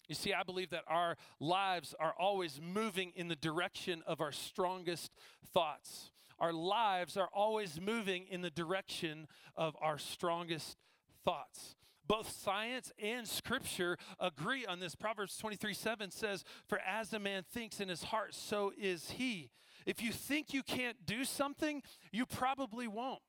You 0.08 0.16
see, 0.16 0.34
I 0.34 0.44
believe 0.44 0.70
that 0.72 0.84
our 0.88 1.18
lives 1.40 1.96
are 1.98 2.14
always 2.14 2.60
moving 2.62 3.14
in 3.16 3.30
the 3.30 3.36
direction 3.36 4.04
of 4.06 4.20
our 4.22 4.34
strongest 4.34 5.12
thoughts. 5.54 6.12
our 6.40 6.54
lives 6.54 7.16
are 7.16 7.30
always 7.34 7.80
moving 7.80 8.28
in 8.28 8.42
the 8.42 8.50
direction 8.50 9.28
of 9.56 9.76
our 9.80 9.98
strongest 9.98 10.78
thoughts. 11.24 11.76
Both 12.06 12.32
science 12.32 12.92
and 13.02 13.28
scripture 13.28 13.98
agree 14.20 14.66
on 14.66 14.80
this. 14.80 14.96
Proverbs 14.96 15.38
23 15.38 15.74
7 15.74 16.12
says, 16.12 16.44
For 16.68 16.80
as 16.80 17.14
a 17.14 17.20
man 17.20 17.44
thinks 17.52 17.80
in 17.80 17.90
his 17.90 18.04
heart, 18.04 18.34
so 18.34 18.74
is 18.78 19.12
he. 19.12 19.52
If 19.86 20.02
you 20.02 20.12
think 20.12 20.54
you 20.54 20.64
can't 20.64 21.06
do 21.06 21.24
something, 21.26 21.82
you 22.12 22.26
probably 22.26 22.88
won't. 22.88 23.22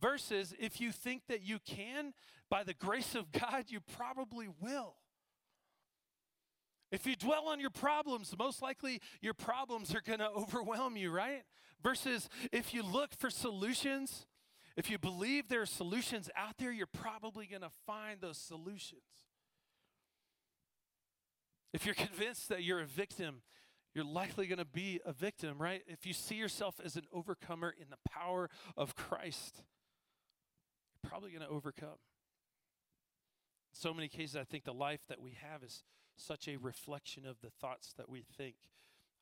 Versus 0.00 0.54
if 0.58 0.80
you 0.80 0.92
think 0.92 1.22
that 1.28 1.42
you 1.42 1.58
can, 1.64 2.12
by 2.50 2.62
the 2.62 2.74
grace 2.74 3.14
of 3.14 3.30
God, 3.32 3.66
you 3.68 3.80
probably 3.80 4.48
will. 4.60 4.96
If 6.90 7.06
you 7.06 7.16
dwell 7.16 7.48
on 7.48 7.58
your 7.58 7.70
problems, 7.70 8.34
most 8.38 8.62
likely 8.62 9.00
your 9.20 9.34
problems 9.34 9.94
are 9.94 10.00
going 10.00 10.18
to 10.20 10.30
overwhelm 10.30 10.96
you, 10.96 11.10
right? 11.10 11.42
Versus 11.82 12.28
if 12.52 12.72
you 12.72 12.82
look 12.82 13.14
for 13.18 13.30
solutions, 13.30 14.26
if 14.76 14.90
you 14.90 14.98
believe 14.98 15.48
there 15.48 15.62
are 15.62 15.66
solutions 15.66 16.28
out 16.36 16.58
there, 16.58 16.72
you're 16.72 16.86
probably 16.86 17.46
going 17.46 17.62
to 17.62 17.70
find 17.86 18.20
those 18.20 18.38
solutions. 18.38 19.02
If 21.72 21.86
you're 21.86 21.94
convinced 21.94 22.48
that 22.48 22.62
you're 22.62 22.80
a 22.80 22.86
victim, 22.86 23.42
you're 23.94 24.04
likely 24.04 24.46
going 24.46 24.58
to 24.58 24.64
be 24.64 25.00
a 25.04 25.12
victim, 25.12 25.58
right? 25.58 25.82
If 25.86 26.06
you 26.06 26.12
see 26.12 26.34
yourself 26.34 26.80
as 26.84 26.96
an 26.96 27.04
overcomer 27.12 27.74
in 27.80 27.86
the 27.90 28.10
power 28.10 28.50
of 28.76 28.96
Christ, 28.96 29.62
you're 30.92 31.08
probably 31.08 31.30
going 31.30 31.42
to 31.42 31.48
overcome. 31.48 31.88
In 31.88 33.80
so 33.80 33.94
many 33.94 34.08
cases, 34.08 34.36
I 34.36 34.44
think 34.44 34.64
the 34.64 34.74
life 34.74 35.00
that 35.08 35.20
we 35.20 35.36
have 35.40 35.62
is 35.62 35.84
such 36.16 36.48
a 36.48 36.56
reflection 36.56 37.26
of 37.26 37.40
the 37.40 37.50
thoughts 37.50 37.92
that 37.96 38.08
we 38.08 38.24
think. 38.36 38.56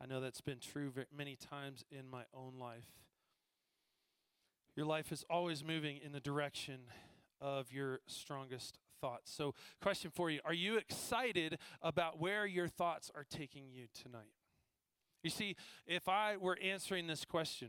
I 0.00 0.06
know 0.06 0.21
that's 0.21 0.40
been 0.40 0.59
true 0.59 0.92
many 1.16 1.37
times 1.37 1.85
in 1.90 2.09
my 2.09 2.25
own 2.35 2.59
life. 2.59 2.88
Your 4.76 4.87
life 4.87 5.12
is 5.12 5.25
always 5.29 5.62
moving 5.62 5.99
in 6.02 6.12
the 6.12 6.21
direction 6.21 6.81
of 7.41 7.73
your 7.73 8.00
strongest 8.07 8.79
thoughts. 9.00 9.31
So, 9.33 9.55
question 9.83 10.11
for 10.11 10.31
you 10.31 10.41
Are 10.45 10.55
you 10.55 10.76
excited 10.76 11.59
about 11.83 12.19
where 12.19 12.47
your 12.47 12.69
thoughts 12.69 13.11
are 13.14 13.26
taking 13.29 13.64
you 13.71 13.87
tonight? 13.93 14.33
You 15.23 15.31
see, 15.31 15.57
if 15.87 16.09
I 16.09 16.37
were 16.37 16.59
answering 16.62 17.07
this 17.07 17.25
question, 17.25 17.69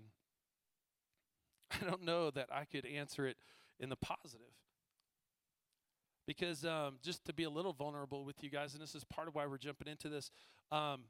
I 1.72 1.84
don't 1.84 2.04
know 2.04 2.32
that 2.32 2.48
I 2.52 2.66
could 2.66 2.86
answer 2.86 3.28
it 3.28 3.38
in 3.80 3.90
the 3.90 3.96
positive. 3.96 4.48
Because 6.26 6.64
um, 6.64 6.96
just 7.04 7.26
to 7.26 7.34
be 7.34 7.44
a 7.44 7.50
little 7.50 7.74
vulnerable 7.74 8.24
with 8.24 8.42
you 8.42 8.50
guys, 8.50 8.74
and 8.74 8.82
this 8.82 8.96
is 8.96 9.04
part 9.04 9.28
of 9.28 9.36
why 9.36 9.46
we're 9.46 9.58
jumping 9.58 9.90
into 9.90 10.08
this. 10.08 10.32
Um, 10.72 11.02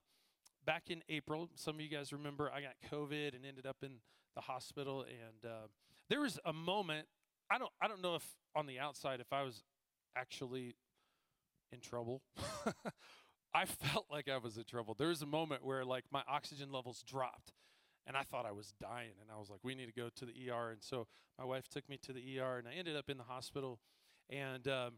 back 0.66 0.90
in 0.90 1.04
April, 1.08 1.50
some 1.54 1.76
of 1.76 1.82
you 1.82 1.90
guys 1.90 2.12
remember 2.12 2.52
I 2.52 2.62
got 2.62 2.74
COVID 2.92 3.36
and 3.36 3.46
ended 3.46 3.68
up 3.68 3.78
in 3.84 3.98
the 4.36 4.42
hospital, 4.42 5.02
and 5.02 5.50
uh, 5.52 5.68
there 6.10 6.22
was 6.22 6.40
a 6.46 6.54
moment. 6.54 7.08
I 7.50 7.58
don't. 7.58 7.72
I 7.82 7.88
don't 7.88 8.02
know 8.02 8.16
if 8.16 8.26
on 8.56 8.66
the 8.66 8.80
outside 8.80 9.20
if 9.20 9.32
I 9.32 9.44
was 9.44 9.64
actually 10.16 10.76
in 11.72 11.80
trouble. 11.80 12.22
I 13.54 13.66
felt 13.66 14.06
like 14.10 14.30
I 14.30 14.38
was 14.38 14.58
in 14.58 14.64
trouble. 14.64 14.96
There 14.98 15.10
was 15.10 15.22
a 15.22 15.28
moment 15.28 15.64
where 15.64 15.86
like 15.86 16.06
my 16.12 16.24
oxygen 16.28 16.72
levels 16.72 17.04
dropped 17.04 17.54
and 18.08 18.18
I 18.18 18.24
thought 18.24 18.46
I 18.46 18.52
was 18.52 18.74
dying 18.82 19.14
and 19.22 19.30
I 19.32 19.40
was 19.40 19.50
like 19.50 19.60
we 19.64 19.76
need 19.76 19.86
to 19.86 19.94
go 19.94 20.10
to 20.16 20.26
the 20.26 20.50
ER 20.50 20.72
and 20.72 20.82
so 20.82 21.08
my 21.38 21.46
wife 21.46 21.68
took 21.68 21.88
me 21.88 22.00
to 22.04 22.14
the 22.14 22.40
ER 22.40 22.58
and 22.58 22.68
I 22.68 22.74
ended 22.74 22.96
up 22.96 23.10
in 23.10 23.18
the 23.18 23.24
hospital 23.24 23.80
and 24.30 24.68
um, 24.68 24.94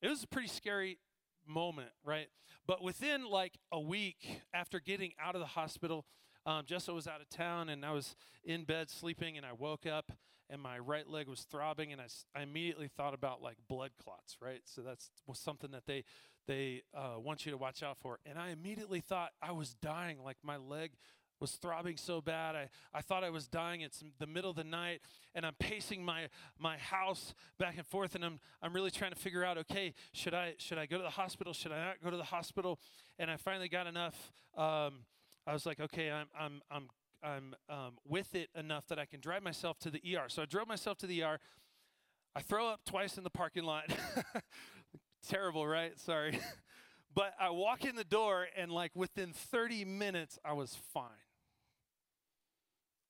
it 0.00 0.08
was 0.08 0.22
a 0.22 0.26
pretty 0.26 0.48
scary 0.48 0.98
moment, 1.46 1.90
right? 2.04 2.28
But 2.66 2.82
within 2.82 3.26
like 3.26 3.58
a 3.72 3.80
week 3.80 4.42
after 4.54 4.80
getting 4.80 5.12
out 5.22 5.34
of 5.34 5.40
the 5.40 5.46
hospital, 5.46 6.04
um, 6.48 6.64
Jessa 6.64 6.94
was 6.94 7.06
out 7.06 7.20
of 7.20 7.28
town 7.28 7.68
and 7.68 7.84
I 7.84 7.92
was 7.92 8.16
in 8.42 8.64
bed 8.64 8.88
sleeping 8.88 9.36
and 9.36 9.44
I 9.44 9.52
woke 9.52 9.84
up 9.84 10.12
and 10.48 10.62
my 10.62 10.78
right 10.78 11.06
leg 11.06 11.28
was 11.28 11.40
throbbing 11.42 11.92
and 11.92 12.00
I, 12.00 12.06
I 12.34 12.42
immediately 12.42 12.88
thought 12.88 13.12
about 13.12 13.42
like 13.42 13.56
blood 13.68 13.90
clots, 14.02 14.38
right? 14.40 14.62
So 14.64 14.80
that's 14.80 15.10
something 15.34 15.72
that 15.72 15.84
they 15.86 16.04
they 16.46 16.84
uh, 16.94 17.20
want 17.20 17.44
you 17.44 17.52
to 17.52 17.58
watch 17.58 17.82
out 17.82 17.98
for. 17.98 18.18
And 18.24 18.38
I 18.38 18.48
immediately 18.48 19.00
thought 19.00 19.32
I 19.42 19.52
was 19.52 19.74
dying, 19.74 20.22
like 20.24 20.38
my 20.42 20.56
leg 20.56 20.92
was 21.38 21.50
throbbing 21.52 21.98
so 21.98 22.22
bad. 22.22 22.56
I, 22.56 22.70
I 22.94 23.02
thought 23.02 23.22
I 23.24 23.28
was 23.28 23.46
dying. 23.46 23.82
It's 23.82 24.02
the 24.18 24.26
middle 24.26 24.48
of 24.48 24.56
the 24.56 24.64
night, 24.64 25.02
and 25.34 25.44
I'm 25.44 25.54
pacing 25.60 26.02
my, 26.02 26.28
my 26.58 26.78
house 26.78 27.34
back 27.58 27.76
and 27.76 27.86
forth, 27.86 28.14
and 28.14 28.24
I'm, 28.24 28.40
I'm 28.62 28.72
really 28.72 28.90
trying 28.90 29.12
to 29.12 29.18
figure 29.18 29.44
out, 29.44 29.58
okay, 29.58 29.92
should 30.12 30.32
I, 30.32 30.54
should 30.56 30.78
I 30.78 30.86
go 30.86 30.96
to 30.96 31.02
the 31.02 31.10
hospital? 31.10 31.52
Should 31.52 31.70
I 31.70 31.84
not 31.84 32.02
go 32.02 32.10
to 32.10 32.16
the 32.16 32.24
hospital? 32.24 32.80
And 33.18 33.30
I 33.30 33.36
finally 33.36 33.68
got 33.68 33.86
enough. 33.86 34.32
Um, 34.56 35.04
I 35.48 35.54
was 35.54 35.64
like, 35.64 35.80
okay, 35.80 36.10
I'm, 36.10 36.26
I'm, 36.38 36.60
I'm, 36.70 36.88
I'm 37.22 37.54
um, 37.70 37.92
with 38.06 38.34
it 38.34 38.50
enough 38.54 38.86
that 38.88 38.98
I 38.98 39.06
can 39.06 39.18
drive 39.18 39.42
myself 39.42 39.78
to 39.78 39.90
the 39.90 40.00
ER. 40.14 40.28
So 40.28 40.42
I 40.42 40.44
drove 40.44 40.68
myself 40.68 40.98
to 40.98 41.06
the 41.06 41.22
ER. 41.22 41.38
I 42.36 42.42
throw 42.42 42.68
up 42.68 42.80
twice 42.84 43.16
in 43.16 43.24
the 43.24 43.30
parking 43.30 43.64
lot. 43.64 43.84
Terrible, 45.26 45.66
right? 45.66 45.98
Sorry. 45.98 46.38
but 47.14 47.32
I 47.40 47.48
walk 47.48 47.86
in 47.86 47.96
the 47.96 48.04
door, 48.04 48.46
and 48.58 48.70
like 48.70 48.94
within 48.94 49.32
30 49.32 49.86
minutes, 49.86 50.38
I 50.44 50.52
was 50.52 50.76
fine. 50.92 51.08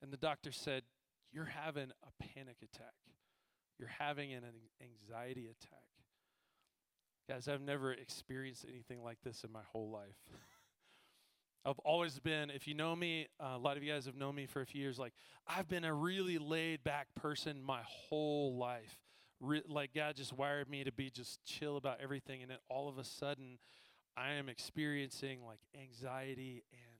And 0.00 0.12
the 0.12 0.16
doctor 0.16 0.52
said, 0.52 0.84
You're 1.32 1.44
having 1.44 1.90
a 1.90 2.24
panic 2.24 2.58
attack. 2.62 2.94
You're 3.80 3.90
having 3.98 4.32
an 4.32 4.44
anxiety 4.80 5.46
attack. 5.46 5.82
Guys, 7.28 7.48
I've 7.48 7.60
never 7.60 7.92
experienced 7.92 8.64
anything 8.68 9.02
like 9.02 9.18
this 9.24 9.42
in 9.42 9.50
my 9.50 9.62
whole 9.72 9.90
life. 9.90 10.16
I've 11.64 11.78
always 11.80 12.18
been, 12.18 12.50
if 12.50 12.66
you 12.66 12.74
know 12.74 12.94
me, 12.96 13.26
uh, 13.40 13.54
a 13.56 13.58
lot 13.58 13.76
of 13.76 13.82
you 13.82 13.92
guys 13.92 14.06
have 14.06 14.16
known 14.16 14.34
me 14.34 14.46
for 14.46 14.62
a 14.62 14.66
few 14.66 14.80
years, 14.80 14.98
like, 14.98 15.12
I've 15.46 15.68
been 15.68 15.84
a 15.84 15.92
really 15.92 16.38
laid 16.38 16.84
back 16.84 17.08
person 17.14 17.62
my 17.62 17.80
whole 17.84 18.56
life. 18.56 18.98
Re- 19.40 19.62
like, 19.68 19.92
God 19.94 20.16
just 20.16 20.32
wired 20.32 20.70
me 20.70 20.84
to 20.84 20.92
be 20.92 21.10
just 21.10 21.44
chill 21.44 21.76
about 21.76 21.98
everything. 22.02 22.42
And 22.42 22.50
then 22.50 22.58
all 22.68 22.88
of 22.88 22.98
a 22.98 23.04
sudden, 23.04 23.58
I 24.16 24.32
am 24.32 24.48
experiencing 24.48 25.44
like 25.46 25.60
anxiety 25.80 26.64
and 26.72 26.98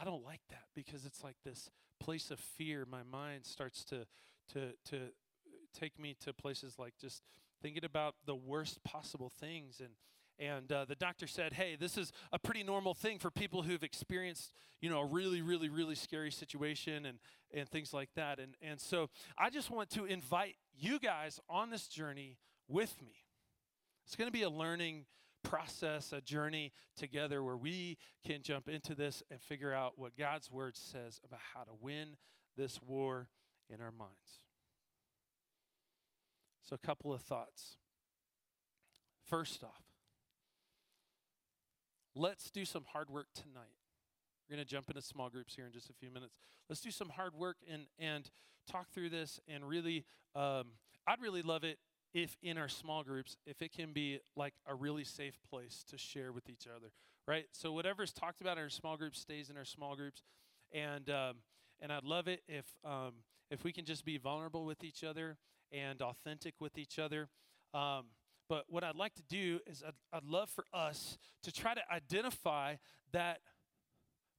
I 0.00 0.04
don't 0.04 0.24
like 0.24 0.40
that 0.50 0.64
because 0.74 1.04
it's 1.04 1.22
like 1.22 1.36
this 1.44 1.70
place 2.00 2.30
of 2.30 2.40
fear. 2.40 2.84
My 2.88 3.02
mind 3.02 3.44
starts 3.44 3.84
to 3.86 4.06
to 4.52 4.72
to 4.86 4.98
take 5.78 5.98
me 5.98 6.16
to 6.24 6.32
places 6.32 6.78
like 6.78 6.94
just 7.00 7.22
thinking 7.62 7.84
about 7.84 8.14
the 8.26 8.34
worst 8.34 8.82
possible 8.84 9.30
things 9.40 9.80
and 9.80 9.90
and 10.38 10.70
uh, 10.70 10.84
the 10.84 10.94
doctor 10.94 11.26
said 11.26 11.52
hey 11.52 11.76
this 11.78 11.96
is 11.96 12.12
a 12.32 12.38
pretty 12.38 12.62
normal 12.62 12.94
thing 12.94 13.18
for 13.18 13.30
people 13.30 13.62
who've 13.62 13.82
experienced 13.82 14.52
you 14.80 14.88
know 14.90 15.00
a 15.00 15.06
really 15.06 15.42
really 15.42 15.68
really 15.68 15.94
scary 15.94 16.30
situation 16.30 17.06
and 17.06 17.18
and 17.52 17.68
things 17.68 17.92
like 17.92 18.10
that 18.14 18.38
and 18.38 18.54
and 18.62 18.80
so 18.80 19.08
i 19.36 19.50
just 19.50 19.70
want 19.70 19.90
to 19.90 20.04
invite 20.04 20.56
you 20.76 20.98
guys 20.98 21.40
on 21.48 21.70
this 21.70 21.88
journey 21.88 22.38
with 22.68 23.00
me 23.02 23.24
it's 24.06 24.16
going 24.16 24.28
to 24.28 24.32
be 24.32 24.42
a 24.42 24.50
learning 24.50 25.04
process, 25.42 26.12
a 26.12 26.20
journey 26.20 26.72
together 26.96 27.42
where 27.42 27.56
we 27.56 27.96
can 28.26 28.42
jump 28.42 28.68
into 28.68 28.94
this 28.94 29.22
and 29.30 29.40
figure 29.40 29.72
out 29.72 29.98
what 29.98 30.16
God's 30.16 30.50
word 30.50 30.76
says 30.76 31.20
about 31.24 31.40
how 31.54 31.62
to 31.62 31.72
win 31.80 32.16
this 32.56 32.80
war 32.86 33.28
in 33.70 33.80
our 33.80 33.92
minds. 33.92 34.42
So, 36.62 36.74
a 36.74 36.86
couple 36.86 37.12
of 37.12 37.22
thoughts. 37.22 37.76
First 39.24 39.64
off, 39.64 39.87
let's 42.18 42.50
do 42.50 42.64
some 42.64 42.84
hard 42.92 43.08
work 43.08 43.28
tonight. 43.34 43.76
We're 44.48 44.56
going 44.56 44.66
to 44.66 44.70
jump 44.70 44.88
into 44.88 45.02
small 45.02 45.28
groups 45.28 45.54
here 45.54 45.66
in 45.66 45.72
just 45.72 45.90
a 45.90 45.92
few 45.92 46.10
minutes. 46.10 46.34
Let's 46.68 46.80
do 46.80 46.90
some 46.90 47.10
hard 47.10 47.34
work 47.34 47.56
and 47.70 47.82
and 47.98 48.28
talk 48.70 48.90
through 48.90 49.10
this 49.10 49.40
and 49.48 49.66
really 49.66 50.04
um, 50.34 50.64
I'd 51.06 51.20
really 51.22 51.42
love 51.42 51.64
it 51.64 51.78
if 52.14 52.36
in 52.42 52.58
our 52.58 52.68
small 52.68 53.02
groups, 53.02 53.36
if 53.46 53.62
it 53.62 53.72
can 53.72 53.92
be 53.92 54.20
like 54.36 54.54
a 54.66 54.74
really 54.74 55.04
safe 55.04 55.38
place 55.48 55.84
to 55.90 55.98
share 55.98 56.32
with 56.32 56.48
each 56.48 56.66
other, 56.66 56.88
right? 57.26 57.46
So 57.52 57.72
whatever's 57.72 58.12
talked 58.12 58.40
about 58.40 58.56
in 58.56 58.64
our 58.64 58.70
small 58.70 58.96
groups 58.96 59.20
stays 59.20 59.50
in 59.50 59.56
our 59.56 59.64
small 59.64 59.94
groups, 59.94 60.22
and 60.72 61.08
um, 61.10 61.36
and 61.80 61.92
I'd 61.92 62.04
love 62.04 62.28
it 62.28 62.42
if 62.48 62.64
um, 62.84 63.12
if 63.50 63.64
we 63.64 63.72
can 63.72 63.84
just 63.84 64.04
be 64.04 64.18
vulnerable 64.18 64.64
with 64.64 64.82
each 64.82 65.04
other 65.04 65.36
and 65.70 66.00
authentic 66.00 66.54
with 66.60 66.78
each 66.78 66.98
other. 66.98 67.28
Um, 67.74 68.06
but 68.48 68.64
what 68.68 68.82
I'd 68.82 68.96
like 68.96 69.14
to 69.16 69.22
do 69.22 69.60
is 69.66 69.82
I'd, 69.86 69.94
I'd 70.12 70.24
love 70.24 70.48
for 70.48 70.64
us 70.72 71.18
to 71.42 71.52
try 71.52 71.74
to 71.74 71.82
identify 71.92 72.76
that 73.12 73.40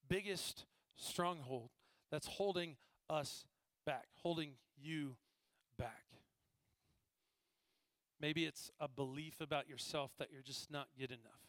biggest 0.07 0.65
stronghold 0.95 1.69
that's 2.11 2.27
holding 2.27 2.75
us 3.09 3.45
back, 3.85 4.07
holding 4.21 4.53
you 4.77 5.15
back. 5.77 6.05
Maybe 8.19 8.45
it's 8.45 8.69
a 8.79 8.87
belief 8.87 9.39
about 9.39 9.69
yourself 9.69 10.11
that 10.19 10.29
you're 10.31 10.41
just 10.41 10.69
not 10.69 10.87
good 10.97 11.11
enough. 11.11 11.39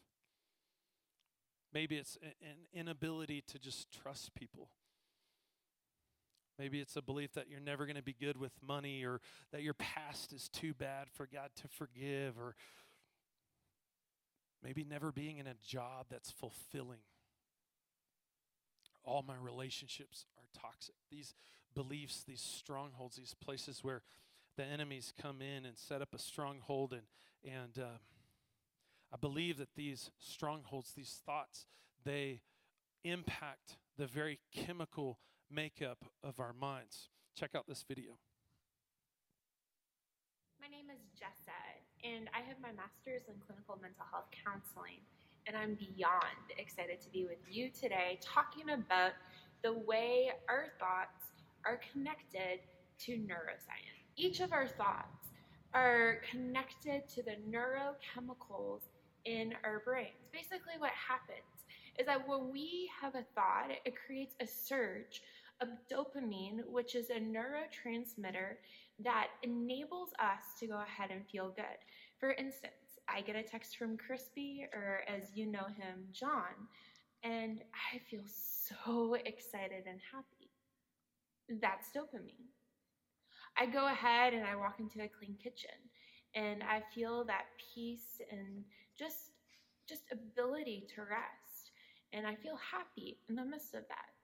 Maybe 1.73 1.97
it's 1.97 2.19
an 2.23 2.67
inability 2.73 3.43
to 3.49 3.59
just 3.59 3.91
trust 3.91 4.35
people. 4.35 4.71
Maybe 6.61 6.79
it's 6.79 6.97
a 6.97 7.01
belief 7.01 7.33
that 7.33 7.49
you're 7.49 7.59
never 7.59 7.87
going 7.87 7.97
to 7.97 8.03
be 8.03 8.13
good 8.13 8.37
with 8.37 8.53
money 8.63 9.03
or 9.03 9.23
that 9.51 9.63
your 9.63 9.73
past 9.73 10.35
is 10.35 10.51
too 10.51 10.75
bad 10.75 11.07
for 11.11 11.27
God 11.27 11.49
to 11.63 11.69
forgive 11.69 12.39
or 12.39 12.55
maybe 14.63 14.85
never 14.85 15.11
being 15.11 15.39
in 15.39 15.47
a 15.47 15.55
job 15.67 16.09
that's 16.11 16.31
fulfilling. 16.31 16.99
All 19.05 19.25
my 19.27 19.37
relationships 19.41 20.27
are 20.37 20.61
toxic. 20.61 20.97
These 21.11 21.35
beliefs, 21.75 22.25
these 22.29 22.43
strongholds, 22.43 23.17
these 23.17 23.35
places 23.43 23.83
where 23.83 24.03
the 24.59 24.65
enemies 24.65 25.15
come 25.19 25.41
in 25.41 25.65
and 25.65 25.79
set 25.79 26.03
up 26.03 26.13
a 26.13 26.19
stronghold. 26.19 26.93
And, 26.93 27.55
and 27.55 27.79
uh, 27.83 27.97
I 29.11 29.17
believe 29.19 29.57
that 29.57 29.77
these 29.77 30.11
strongholds, 30.19 30.93
these 30.93 31.23
thoughts, 31.25 31.65
they 32.05 32.43
impact 33.03 33.79
the 33.97 34.07
very 34.07 34.41
chemical 34.55 35.19
makeup 35.51 36.05
of 36.23 36.39
our 36.41 36.53
minds. 36.53 37.09
Check 37.37 37.51
out 37.55 37.65
this 37.67 37.85
video. 37.87 38.13
My 40.61 40.69
name 40.69 40.87
is 40.93 41.01
Jessa, 41.19 41.57
and 42.05 42.29
I 42.35 42.47
have 42.47 42.57
my 42.63 42.71
master's 42.73 43.27
in 43.29 43.35
clinical 43.47 43.79
mental 43.81 44.05
health 44.11 44.29
counseling. 44.45 45.01
And 45.47 45.57
I'm 45.57 45.75
beyond 45.75 46.53
excited 46.59 47.01
to 47.01 47.11
be 47.11 47.25
with 47.25 47.39
you 47.51 47.71
today 47.71 48.19
talking 48.23 48.71
about 48.71 49.13
the 49.63 49.73
way 49.73 50.31
our 50.49 50.67
thoughts 50.79 51.33
are 51.65 51.81
connected 51.93 52.61
to 53.07 53.13
neuroscience. 53.13 54.05
Each 54.17 54.41
of 54.41 54.53
our 54.53 54.69
thoughts 54.69 55.29
are 55.73 56.21
connected 56.31 57.09
to 57.09 57.23
the 57.23 57.37
neurochemicals 57.51 58.83
in 59.25 59.55
our 59.65 59.81
brains. 59.81 60.29
Basically, 60.33 60.75
what 60.79 60.91
happens 60.93 61.65
is 61.99 62.07
that 62.07 62.27
when 62.29 62.51
we 62.53 62.91
have 63.01 63.15
a 63.15 63.25
thought, 63.35 63.71
it 63.85 63.95
creates 64.07 64.35
a 64.41 64.47
surge 64.47 65.23
of 65.61 65.69
dopamine, 65.91 66.61
which 66.67 66.95
is 66.95 67.11
a 67.11 67.21
neurotransmitter 67.21 68.57
that 69.01 69.29
enables 69.43 70.11
us 70.19 70.59
to 70.59 70.67
go 70.67 70.81
ahead 70.83 71.11
and 71.11 71.27
feel 71.27 71.51
good. 71.51 71.79
For 72.19 72.33
instance, 72.33 72.99
I 73.09 73.21
get 73.23 73.37
a 73.37 73.43
text 73.43 73.77
from 73.77 73.97
Crispy, 73.97 74.67
or 74.73 75.03
as 75.09 75.35
you 75.35 75.47
know 75.47 75.67
him, 75.77 76.07
John, 76.13 76.69
and 77.23 77.61
I 77.95 77.99
feel 78.11 78.23
so 78.27 79.15
excited 79.15 79.85
and 79.87 80.01
happy. 80.13 80.51
That's 81.61 81.89
dopamine. 81.95 82.49
I 83.59 83.67
go 83.67 83.87
ahead 83.87 84.33
and 84.35 84.45
I 84.45 84.57
walk 84.57 84.81
into 84.81 85.03
a 85.03 85.09
clean 85.09 85.37
kitchen 85.43 85.77
and 86.35 86.63
I 86.63 86.83
feel 86.95 87.25
that 87.25 87.47
peace 87.75 88.21
and 88.31 88.65
just 88.99 89.33
just 89.89 90.03
ability 90.13 90.87
to 90.95 91.03
rest 91.03 91.73
and 92.13 92.27
I 92.27 92.37
feel 92.37 92.57
happy 92.57 93.19
in 93.29 93.35
the 93.35 93.45
midst 93.45 93.75
of 93.75 93.83
that. 93.89 94.20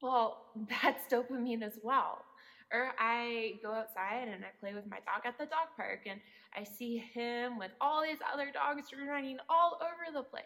Well, 0.00 0.46
that's 0.82 1.12
dopamine 1.12 1.62
as 1.62 1.78
well. 1.82 2.24
Or 2.72 2.92
I 2.98 3.54
go 3.62 3.72
outside 3.72 4.28
and 4.28 4.44
I 4.44 4.48
play 4.60 4.74
with 4.74 4.86
my 4.90 4.98
dog 4.98 5.24
at 5.24 5.38
the 5.38 5.46
dog 5.46 5.68
park 5.76 6.00
and 6.06 6.20
I 6.54 6.64
see 6.64 6.98
him 6.98 7.58
with 7.58 7.70
all 7.80 8.02
these 8.02 8.18
other 8.32 8.50
dogs 8.52 8.88
running 9.08 9.38
all 9.48 9.78
over 9.80 10.12
the 10.12 10.22
place. 10.22 10.44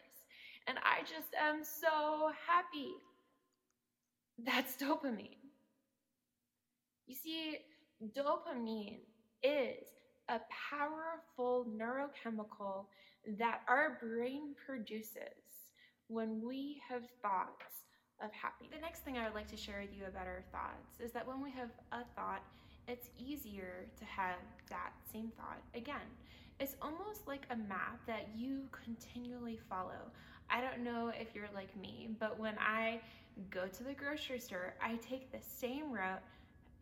And 0.69 0.79
I 0.79 1.01
just 1.01 1.35
am 1.41 1.65
so 1.65 2.31
happy. 2.47 2.93
That's 4.39 4.77
dopamine. 4.77 5.37
You 7.07 7.17
see, 7.17 7.59
dopamine 8.17 9.01
is 9.43 9.85
a 10.29 10.41
powerful 10.71 11.67
neurochemical 11.77 12.87
that 13.39 13.63
our 13.69 13.99
brain 14.01 14.55
produces 14.65 15.09
when 16.09 16.41
we 16.45 16.81
have 16.89 17.03
thoughts 17.21 17.83
of 18.23 18.33
happy. 18.33 18.69
The 18.73 18.81
next 18.81 19.01
thing 19.01 19.19
I 19.19 19.25
would 19.25 19.35
like 19.35 19.49
to 19.49 19.57
share 19.57 19.81
with 19.81 19.91
you 19.97 20.07
about 20.07 20.27
our 20.27 20.43
thoughts 20.53 21.01
is 21.01 21.13
that 21.13 21.27
when 21.27 21.43
we 21.43 21.51
have 21.51 21.71
a 21.93 22.05
thought, 22.17 22.43
it's 22.89 23.09
easier 23.19 23.87
to 23.99 24.05
have 24.05 24.39
that 24.71 24.93
same 25.13 25.33
thought 25.37 25.61
again. 25.75 26.09
It's 26.61 26.77
almost 26.81 27.27
like 27.27 27.47
a 27.51 27.57
map 27.57 28.01
that 28.07 28.29
you 28.37 28.63
continually 28.85 29.59
follow. 29.69 30.11
I 30.51 30.61
don't 30.61 30.85
know 30.85 31.13
if 31.19 31.35
you're 31.35 31.49
like 31.55 31.75
me, 31.77 32.11
but 32.19 32.39
when 32.39 32.55
I 32.59 33.01
go 33.51 33.67
to 33.67 33.83
the 33.83 33.95
grocery 33.95 34.39
store, 34.39 34.75
I 34.81 34.97
take 34.97 35.33
the 35.33 35.41
same 35.41 35.91
route 35.93 36.23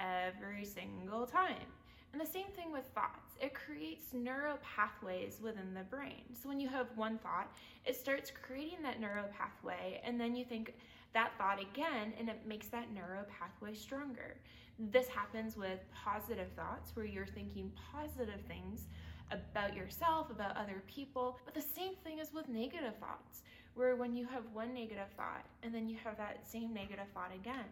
every 0.00 0.64
single 0.64 1.26
time. 1.26 1.66
And 2.12 2.20
the 2.20 2.26
same 2.26 2.48
thing 2.56 2.72
with 2.72 2.84
thoughts. 2.94 3.36
It 3.40 3.54
creates 3.54 4.12
neural 4.12 4.58
pathways 4.62 5.38
within 5.40 5.72
the 5.74 5.84
brain. 5.84 6.24
So 6.34 6.48
when 6.48 6.58
you 6.58 6.68
have 6.68 6.88
one 6.96 7.18
thought, 7.18 7.52
it 7.86 7.96
starts 7.96 8.32
creating 8.42 8.82
that 8.82 9.00
neural 9.00 9.28
pathway, 9.38 10.00
and 10.04 10.20
then 10.20 10.34
you 10.34 10.44
think 10.44 10.74
that 11.12 11.32
thought 11.38 11.60
again, 11.60 12.12
and 12.18 12.28
it 12.28 12.46
makes 12.46 12.68
that 12.68 12.92
neural 12.92 13.24
pathway 13.38 13.74
stronger. 13.74 14.36
This 14.78 15.08
happens 15.08 15.56
with 15.56 15.80
positive 15.92 16.48
thoughts, 16.56 16.94
where 16.94 17.06
you're 17.06 17.26
thinking 17.26 17.72
positive 17.92 18.40
things 18.46 18.86
about 19.30 19.76
yourself, 19.76 20.30
about 20.30 20.56
other 20.56 20.82
people. 20.86 21.38
But 21.44 21.54
the 21.54 21.60
same 21.60 21.94
thing 22.02 22.18
is 22.18 22.32
with 22.32 22.48
negative 22.48 22.96
thoughts, 22.98 23.42
where 23.74 23.96
when 23.96 24.14
you 24.14 24.26
have 24.26 24.42
one 24.52 24.74
negative 24.74 25.08
thought 25.16 25.46
and 25.62 25.74
then 25.74 25.88
you 25.88 25.96
have 26.02 26.16
that 26.16 26.46
same 26.46 26.74
negative 26.74 27.06
thought 27.14 27.32
again, 27.34 27.68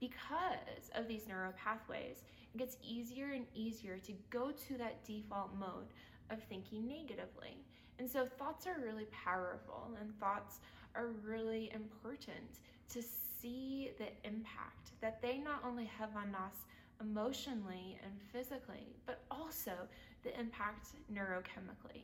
because 0.00 0.90
of 0.94 1.08
these 1.08 1.26
neural 1.26 1.52
pathways, 1.52 2.24
it 2.54 2.58
gets 2.58 2.76
easier 2.82 3.32
and 3.32 3.46
easier 3.54 3.98
to 3.98 4.12
go 4.30 4.50
to 4.50 4.78
that 4.78 5.04
default 5.04 5.54
mode 5.58 5.92
of 6.30 6.42
thinking 6.44 6.86
negatively. 6.86 7.56
And 7.98 8.10
so 8.10 8.26
thoughts 8.26 8.66
are 8.66 8.80
really 8.82 9.06
powerful 9.06 9.90
and 10.00 10.18
thoughts 10.18 10.60
are 10.94 11.08
really 11.24 11.70
important 11.74 12.60
to 12.90 13.02
see 13.02 13.90
the 13.98 14.08
impact 14.28 14.92
that 15.00 15.20
they 15.22 15.38
not 15.38 15.62
only 15.64 15.84
have 15.84 16.10
on 16.16 16.34
us 16.34 16.54
emotionally 17.00 17.98
and 18.02 18.12
physically, 18.32 18.96
but 19.06 19.22
also 19.30 19.72
the 20.22 20.38
impact 20.38 20.88
neurochemically. 21.12 22.02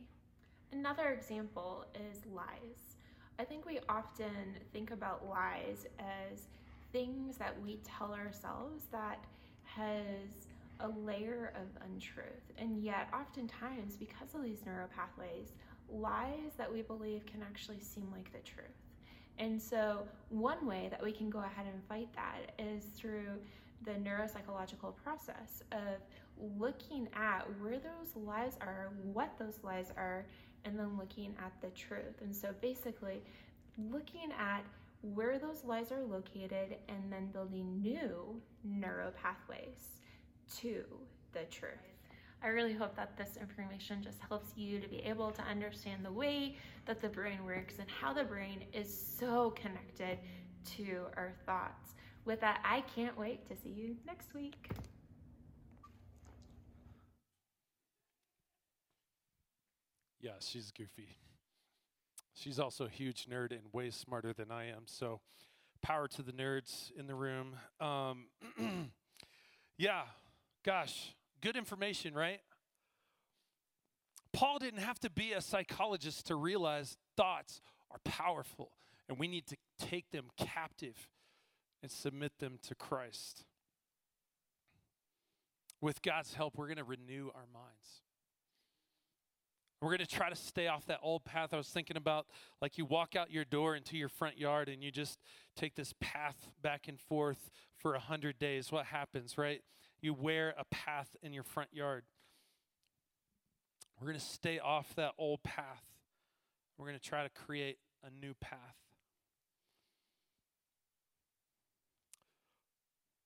Another 0.71 1.09
example 1.09 1.85
is 1.95 2.19
lies. 2.33 2.97
I 3.39 3.43
think 3.43 3.65
we 3.65 3.79
often 3.89 4.57
think 4.71 4.91
about 4.91 5.27
lies 5.27 5.85
as 5.99 6.47
things 6.91 7.37
that 7.37 7.59
we 7.61 7.79
tell 7.83 8.13
ourselves 8.13 8.85
that 8.91 9.23
has 9.63 10.47
a 10.79 10.87
layer 10.87 11.53
of 11.55 11.67
untruth. 11.89 12.51
And 12.57 12.83
yet, 12.83 13.09
oftentimes, 13.13 13.95
because 13.95 14.35
of 14.35 14.43
these 14.43 14.59
neuropathways, 14.59 15.49
lies 15.91 16.53
that 16.57 16.71
we 16.71 16.81
believe 16.81 17.25
can 17.25 17.41
actually 17.41 17.79
seem 17.79 18.07
like 18.11 18.31
the 18.31 18.39
truth. 18.39 18.82
And 19.39 19.61
so, 19.61 20.05
one 20.29 20.65
way 20.65 20.87
that 20.91 21.03
we 21.03 21.11
can 21.11 21.29
go 21.29 21.39
ahead 21.39 21.65
and 21.71 21.83
fight 21.89 22.09
that 22.15 22.51
is 22.59 22.85
through 22.95 23.27
the 23.83 23.91
neuropsychological 23.91 24.95
process 25.03 25.63
of 25.71 25.99
looking 26.57 27.07
at 27.15 27.41
where 27.59 27.79
those 27.79 28.15
lies 28.15 28.57
are, 28.61 28.91
what 29.11 29.37
those 29.37 29.59
lies 29.63 29.91
are, 29.97 30.25
and 30.65 30.77
then 30.77 30.97
looking 30.97 31.35
at 31.39 31.51
the 31.61 31.69
truth. 31.69 32.21
And 32.21 32.35
so, 32.35 32.53
basically, 32.61 33.21
looking 33.77 34.31
at 34.37 34.63
where 35.01 35.37
those 35.37 35.63
lies 35.65 35.91
are 35.91 36.03
located 36.03 36.77
and 36.87 37.11
then 37.11 37.27
building 37.27 37.81
new 37.81 38.41
neuropathways 38.67 39.99
to 40.59 40.83
the 41.33 41.43
truth. 41.51 41.92
I 42.43 42.47
really 42.47 42.73
hope 42.73 42.93
that 42.97 43.15
this 43.17 43.37
information 43.39 44.03
just 44.03 44.19
helps 44.27 44.57
you 44.57 44.81
to 44.81 44.89
be 44.89 44.97
able 44.97 45.31
to 45.31 45.41
understand 45.43 46.03
the 46.03 46.11
way 46.11 46.57
that 46.85 47.01
the 47.01 47.07
brain 47.07 47.45
works 47.45 47.75
and 47.79 47.89
how 47.89 48.11
the 48.11 48.25
brain 48.25 48.65
is 48.73 49.15
so 49.17 49.51
connected 49.51 50.19
to 50.75 51.05
our 51.15 51.31
thoughts. 51.45 51.95
With 52.25 52.41
that, 52.41 52.59
I 52.65 52.81
can't 52.81 53.17
wait 53.17 53.47
to 53.47 53.55
see 53.55 53.69
you 53.69 53.95
next 54.05 54.33
week. 54.33 54.69
Yeah, 60.19 60.31
she's 60.39 60.71
goofy. 60.71 61.17
She's 62.33 62.59
also 62.59 62.85
a 62.85 62.89
huge 62.89 63.25
nerd 63.25 63.51
and 63.51 63.61
way 63.71 63.89
smarter 63.89 64.33
than 64.33 64.51
I 64.51 64.67
am. 64.67 64.83
So, 64.85 65.21
power 65.81 66.09
to 66.09 66.21
the 66.21 66.31
nerds 66.33 66.91
in 66.97 67.07
the 67.07 67.15
room. 67.15 67.55
Um, 67.79 68.27
yeah, 69.77 70.03
gosh, 70.65 71.13
good 71.43 71.57
information, 71.57 72.13
right? 72.13 72.39
Paul 74.31 74.57
didn't 74.59 74.79
have 74.79 74.99
to 75.01 75.09
be 75.09 75.33
a 75.33 75.41
psychologist 75.41 76.25
to 76.27 76.35
realize 76.35 76.97
thoughts 77.17 77.61
are 77.91 77.99
powerful 78.05 78.71
and 79.09 79.19
we 79.19 79.27
need 79.27 79.45
to 79.47 79.57
take 79.77 80.09
them 80.11 80.29
captive 80.37 81.09
and 81.81 81.91
submit 81.91 82.31
them 82.39 82.57
to 82.63 82.75
Christ. 82.75 83.43
With 85.81 86.01
God's 86.01 86.33
help, 86.33 86.57
we're 86.57 86.67
going 86.67 86.77
to 86.77 86.83
renew 86.85 87.29
our 87.35 87.45
minds. 87.53 88.01
We're 89.81 89.89
going 89.89 89.99
to 89.99 90.07
try 90.07 90.29
to 90.29 90.35
stay 90.35 90.67
off 90.67 90.85
that 90.85 90.99
old 91.03 91.25
path. 91.25 91.53
I 91.53 91.57
was 91.57 91.67
thinking 91.67 91.97
about 91.97 92.25
like 92.61 92.77
you 92.77 92.85
walk 92.85 93.17
out 93.17 93.31
your 93.31 93.43
door 93.43 93.75
into 93.75 93.97
your 93.97 94.07
front 94.07 94.39
yard 94.39 94.69
and 94.69 94.81
you 94.81 94.91
just 94.91 95.19
take 95.57 95.75
this 95.75 95.93
path 95.99 96.47
back 96.61 96.87
and 96.87 96.97
forth 96.97 97.51
for 97.75 97.93
a 97.93 97.99
hundred 97.99 98.39
days. 98.39 98.71
What 98.71 98.85
happens, 98.85 99.37
right? 99.37 99.61
You 100.03 100.13
wear 100.13 100.53
a 100.57 100.65
path 100.65 101.15
in 101.23 101.31
your 101.31 101.43
front 101.43 101.69
yard. 101.71 102.03
We're 103.97 104.07
going 104.07 104.19
to 104.19 104.25
stay 104.25 104.59
off 104.59 104.93
that 104.95 105.13
old 105.17 105.41
path. 105.43 105.85
We're 106.77 106.87
going 106.87 106.99
to 106.99 107.09
try 107.09 107.23
to 107.23 107.29
create 107.29 107.77
a 108.03 108.09
new 108.09 108.33
path. 108.33 108.59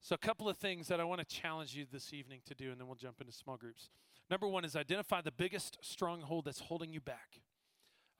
So, 0.01 0.13
a 0.13 0.19
couple 0.19 0.47
of 0.47 0.57
things 0.57 0.87
that 0.89 0.99
I 0.99 1.03
want 1.03 1.19
to 1.19 1.25
challenge 1.25 1.73
you 1.73 1.87
this 1.91 2.13
evening 2.13 2.41
to 2.45 2.53
do, 2.53 2.69
and 2.69 2.79
then 2.79 2.85
we'll 2.85 2.95
jump 2.95 3.21
into 3.21 3.33
small 3.33 3.57
groups. 3.57 3.89
Number 4.29 4.47
one 4.47 4.63
is 4.63 4.75
identify 4.75 5.21
the 5.21 5.31
biggest 5.31 5.79
stronghold 5.81 6.45
that's 6.45 6.59
holding 6.59 6.93
you 6.93 7.01
back. 7.01 7.41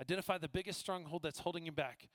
Identify 0.02 0.40
the 0.40 0.50
biggest 0.50 0.80
stronghold 0.80 1.22
that's 1.22 1.40
holding 1.40 1.64
you 1.64 1.72
back. 1.72 2.10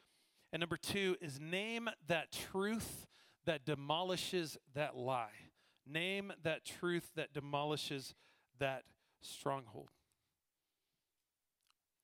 And 0.52 0.58
number 0.58 0.76
two 0.76 1.14
is 1.20 1.38
name 1.38 1.88
that 2.08 2.32
truth 2.32 3.06
that 3.46 3.64
demolishes 3.64 4.56
that 4.74 4.96
lie. 4.96 5.51
Name 5.86 6.32
that 6.42 6.64
truth 6.64 7.10
that 7.16 7.32
demolishes 7.32 8.14
that 8.58 8.84
stronghold. 9.20 9.90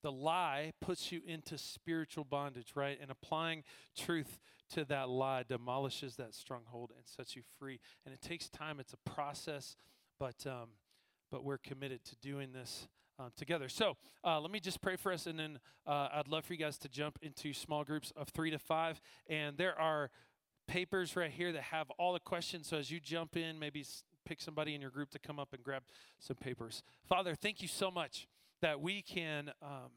The 0.02 0.12
lie 0.12 0.72
puts 0.80 1.10
you 1.10 1.20
into 1.26 1.58
spiritual 1.58 2.24
bondage, 2.24 2.72
right? 2.74 2.98
And 3.00 3.10
applying 3.10 3.64
truth 3.96 4.38
to 4.70 4.84
that 4.84 5.08
lie 5.08 5.42
demolishes 5.42 6.16
that 6.16 6.34
stronghold 6.34 6.92
and 6.96 7.06
sets 7.06 7.34
you 7.34 7.42
free. 7.58 7.80
And 8.04 8.14
it 8.14 8.20
takes 8.20 8.48
time, 8.48 8.78
it's 8.78 8.92
a 8.92 9.10
process, 9.10 9.76
but, 10.18 10.46
um, 10.46 10.70
but 11.30 11.44
we're 11.44 11.58
committed 11.58 12.04
to 12.04 12.16
doing 12.16 12.52
this 12.52 12.86
um, 13.18 13.32
together. 13.36 13.68
So 13.68 13.96
uh, 14.24 14.40
let 14.40 14.50
me 14.50 14.60
just 14.60 14.80
pray 14.80 14.96
for 14.96 15.12
us, 15.12 15.26
and 15.26 15.38
then 15.38 15.58
uh, 15.86 16.08
I'd 16.12 16.28
love 16.28 16.44
for 16.44 16.52
you 16.52 16.58
guys 16.58 16.78
to 16.78 16.88
jump 16.88 17.18
into 17.20 17.52
small 17.52 17.82
groups 17.82 18.12
of 18.16 18.28
three 18.28 18.50
to 18.50 18.58
five. 18.58 19.00
And 19.28 19.56
there 19.56 19.78
are 19.78 20.10
papers 20.68 21.16
right 21.16 21.30
here 21.30 21.50
that 21.50 21.62
have 21.62 21.90
all 21.98 22.12
the 22.12 22.20
questions. 22.20 22.68
So 22.68 22.76
as 22.76 22.90
you 22.90 23.00
jump 23.00 23.36
in, 23.36 23.58
maybe 23.58 23.84
pick 24.24 24.40
somebody 24.40 24.74
in 24.74 24.80
your 24.80 24.90
group 24.90 25.10
to 25.10 25.18
come 25.18 25.40
up 25.40 25.52
and 25.52 25.64
grab 25.64 25.82
some 26.20 26.36
papers. 26.36 26.84
Father, 27.08 27.34
thank 27.34 27.60
you 27.60 27.66
so 27.66 27.90
much 27.90 28.28
that 28.60 28.80
we 28.80 29.02
can 29.02 29.50
um, 29.62 29.90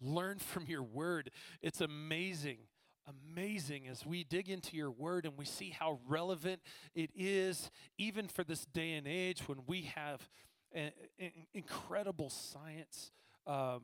learn 0.00 0.38
from 0.38 0.66
your 0.66 0.82
word. 0.82 1.30
It's 1.62 1.80
amazing, 1.80 2.58
amazing 3.06 3.86
as 3.88 4.04
we 4.04 4.24
dig 4.24 4.48
into 4.50 4.76
your 4.76 4.90
word 4.90 5.24
and 5.24 5.38
we 5.38 5.44
see 5.44 5.70
how 5.70 6.00
relevant 6.06 6.60
it 6.94 7.10
is, 7.14 7.70
even 7.96 8.26
for 8.26 8.44
this 8.44 8.66
day 8.66 8.94
and 8.94 9.06
age 9.06 9.48
when 9.48 9.58
we 9.66 9.92
have 9.94 10.28
a, 10.74 10.92
a, 11.20 11.32
incredible 11.54 12.30
science. 12.30 13.12
Um, 13.46 13.82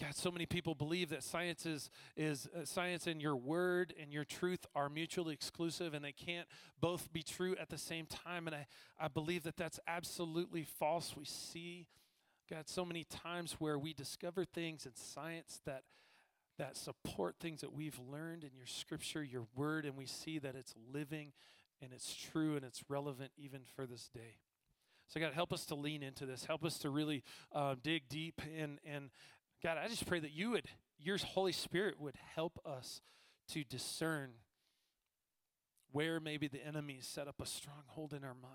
God, 0.00 0.14
so 0.14 0.30
many 0.30 0.46
people 0.46 0.74
believe 0.74 1.10
that 1.10 1.24
science 1.24 1.66
is, 1.66 1.90
is 2.16 2.48
uh, 2.56 2.64
science 2.64 3.06
and 3.06 3.20
your 3.20 3.34
word 3.34 3.92
and 4.00 4.12
your 4.12 4.24
truth 4.24 4.64
are 4.74 4.88
mutually 4.88 5.34
exclusive 5.34 5.92
and 5.92 6.04
they 6.04 6.12
can't 6.12 6.46
both 6.80 7.12
be 7.12 7.22
true 7.22 7.56
at 7.60 7.68
the 7.68 7.78
same 7.78 8.06
time. 8.06 8.46
And 8.46 8.54
I, 8.54 8.66
I 9.00 9.08
believe 9.08 9.42
that 9.42 9.56
that's 9.56 9.80
absolutely 9.88 10.62
false. 10.62 11.16
We 11.16 11.24
see, 11.24 11.88
God, 12.48 12.68
so 12.68 12.84
many 12.84 13.04
times 13.04 13.56
where 13.58 13.78
we 13.78 13.92
discover 13.92 14.44
things 14.44 14.86
in 14.86 14.94
science 14.94 15.60
that 15.66 15.82
that 16.58 16.76
support 16.76 17.36
things 17.38 17.60
that 17.60 17.72
we've 17.72 17.98
learned 18.10 18.42
in 18.42 18.50
your 18.56 18.66
scripture, 18.66 19.22
your 19.22 19.46
word, 19.54 19.84
and 19.84 19.96
we 19.96 20.06
see 20.06 20.40
that 20.40 20.56
it's 20.56 20.74
living 20.92 21.32
and 21.80 21.92
it's 21.92 22.14
true 22.14 22.56
and 22.56 22.64
it's 22.64 22.82
relevant 22.88 23.30
even 23.36 23.60
for 23.76 23.86
this 23.86 24.08
day. 24.08 24.38
So, 25.08 25.20
God, 25.20 25.32
help 25.32 25.52
us 25.54 25.64
to 25.66 25.74
lean 25.74 26.02
into 26.02 26.26
this. 26.26 26.44
Help 26.44 26.64
us 26.64 26.78
to 26.80 26.90
really 26.90 27.22
uh, 27.54 27.76
dig 27.82 28.08
deep 28.08 28.42
and, 28.58 28.78
and 28.84 29.08
God, 29.62 29.76
I 29.76 29.88
just 29.88 30.06
pray 30.06 30.20
that 30.20 30.32
you 30.32 30.50
would, 30.50 30.66
your 30.98 31.18
Holy 31.18 31.52
Spirit 31.52 32.00
would 32.00 32.14
help 32.34 32.60
us 32.64 33.00
to 33.48 33.64
discern 33.64 34.30
where 35.90 36.20
maybe 36.20 36.48
the 36.48 36.64
enemy 36.64 36.98
set 37.00 37.28
up 37.28 37.40
a 37.40 37.46
stronghold 37.46 38.12
in 38.12 38.22
our 38.22 38.34
mind. 38.34 38.52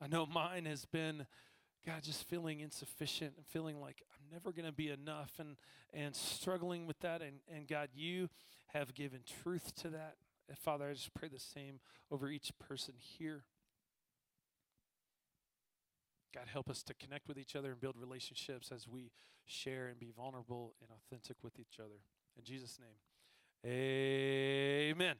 I 0.00 0.06
know 0.06 0.26
mine 0.26 0.64
has 0.66 0.84
been, 0.84 1.26
God, 1.84 2.02
just 2.02 2.28
feeling 2.28 2.60
insufficient 2.60 3.34
and 3.36 3.46
feeling 3.46 3.80
like 3.80 4.02
I'm 4.12 4.32
never 4.32 4.52
going 4.52 4.66
to 4.66 4.72
be 4.72 4.90
enough 4.90 5.32
and, 5.38 5.56
and 5.92 6.14
struggling 6.14 6.86
with 6.86 7.00
that. 7.00 7.20
And, 7.20 7.40
and 7.52 7.66
God, 7.66 7.88
you 7.94 8.28
have 8.68 8.94
given 8.94 9.20
truth 9.42 9.74
to 9.82 9.88
that. 9.88 10.16
And 10.48 10.56
Father, 10.58 10.88
I 10.88 10.92
just 10.92 11.14
pray 11.14 11.28
the 11.28 11.40
same 11.40 11.80
over 12.10 12.28
each 12.28 12.52
person 12.58 12.94
here. 12.98 13.44
God, 16.34 16.44
help 16.52 16.70
us 16.70 16.82
to 16.84 16.94
connect 16.94 17.28
with 17.28 17.38
each 17.38 17.56
other 17.56 17.72
and 17.72 17.80
build 17.80 17.96
relationships 17.96 18.70
as 18.72 18.86
we 18.86 19.10
share 19.46 19.88
and 19.88 19.98
be 19.98 20.10
vulnerable 20.16 20.74
and 20.80 20.90
authentic 20.90 21.36
with 21.42 21.58
each 21.58 21.80
other. 21.80 22.00
In 22.36 22.44
Jesus' 22.44 22.78
name, 22.78 23.70
amen. 24.90 25.16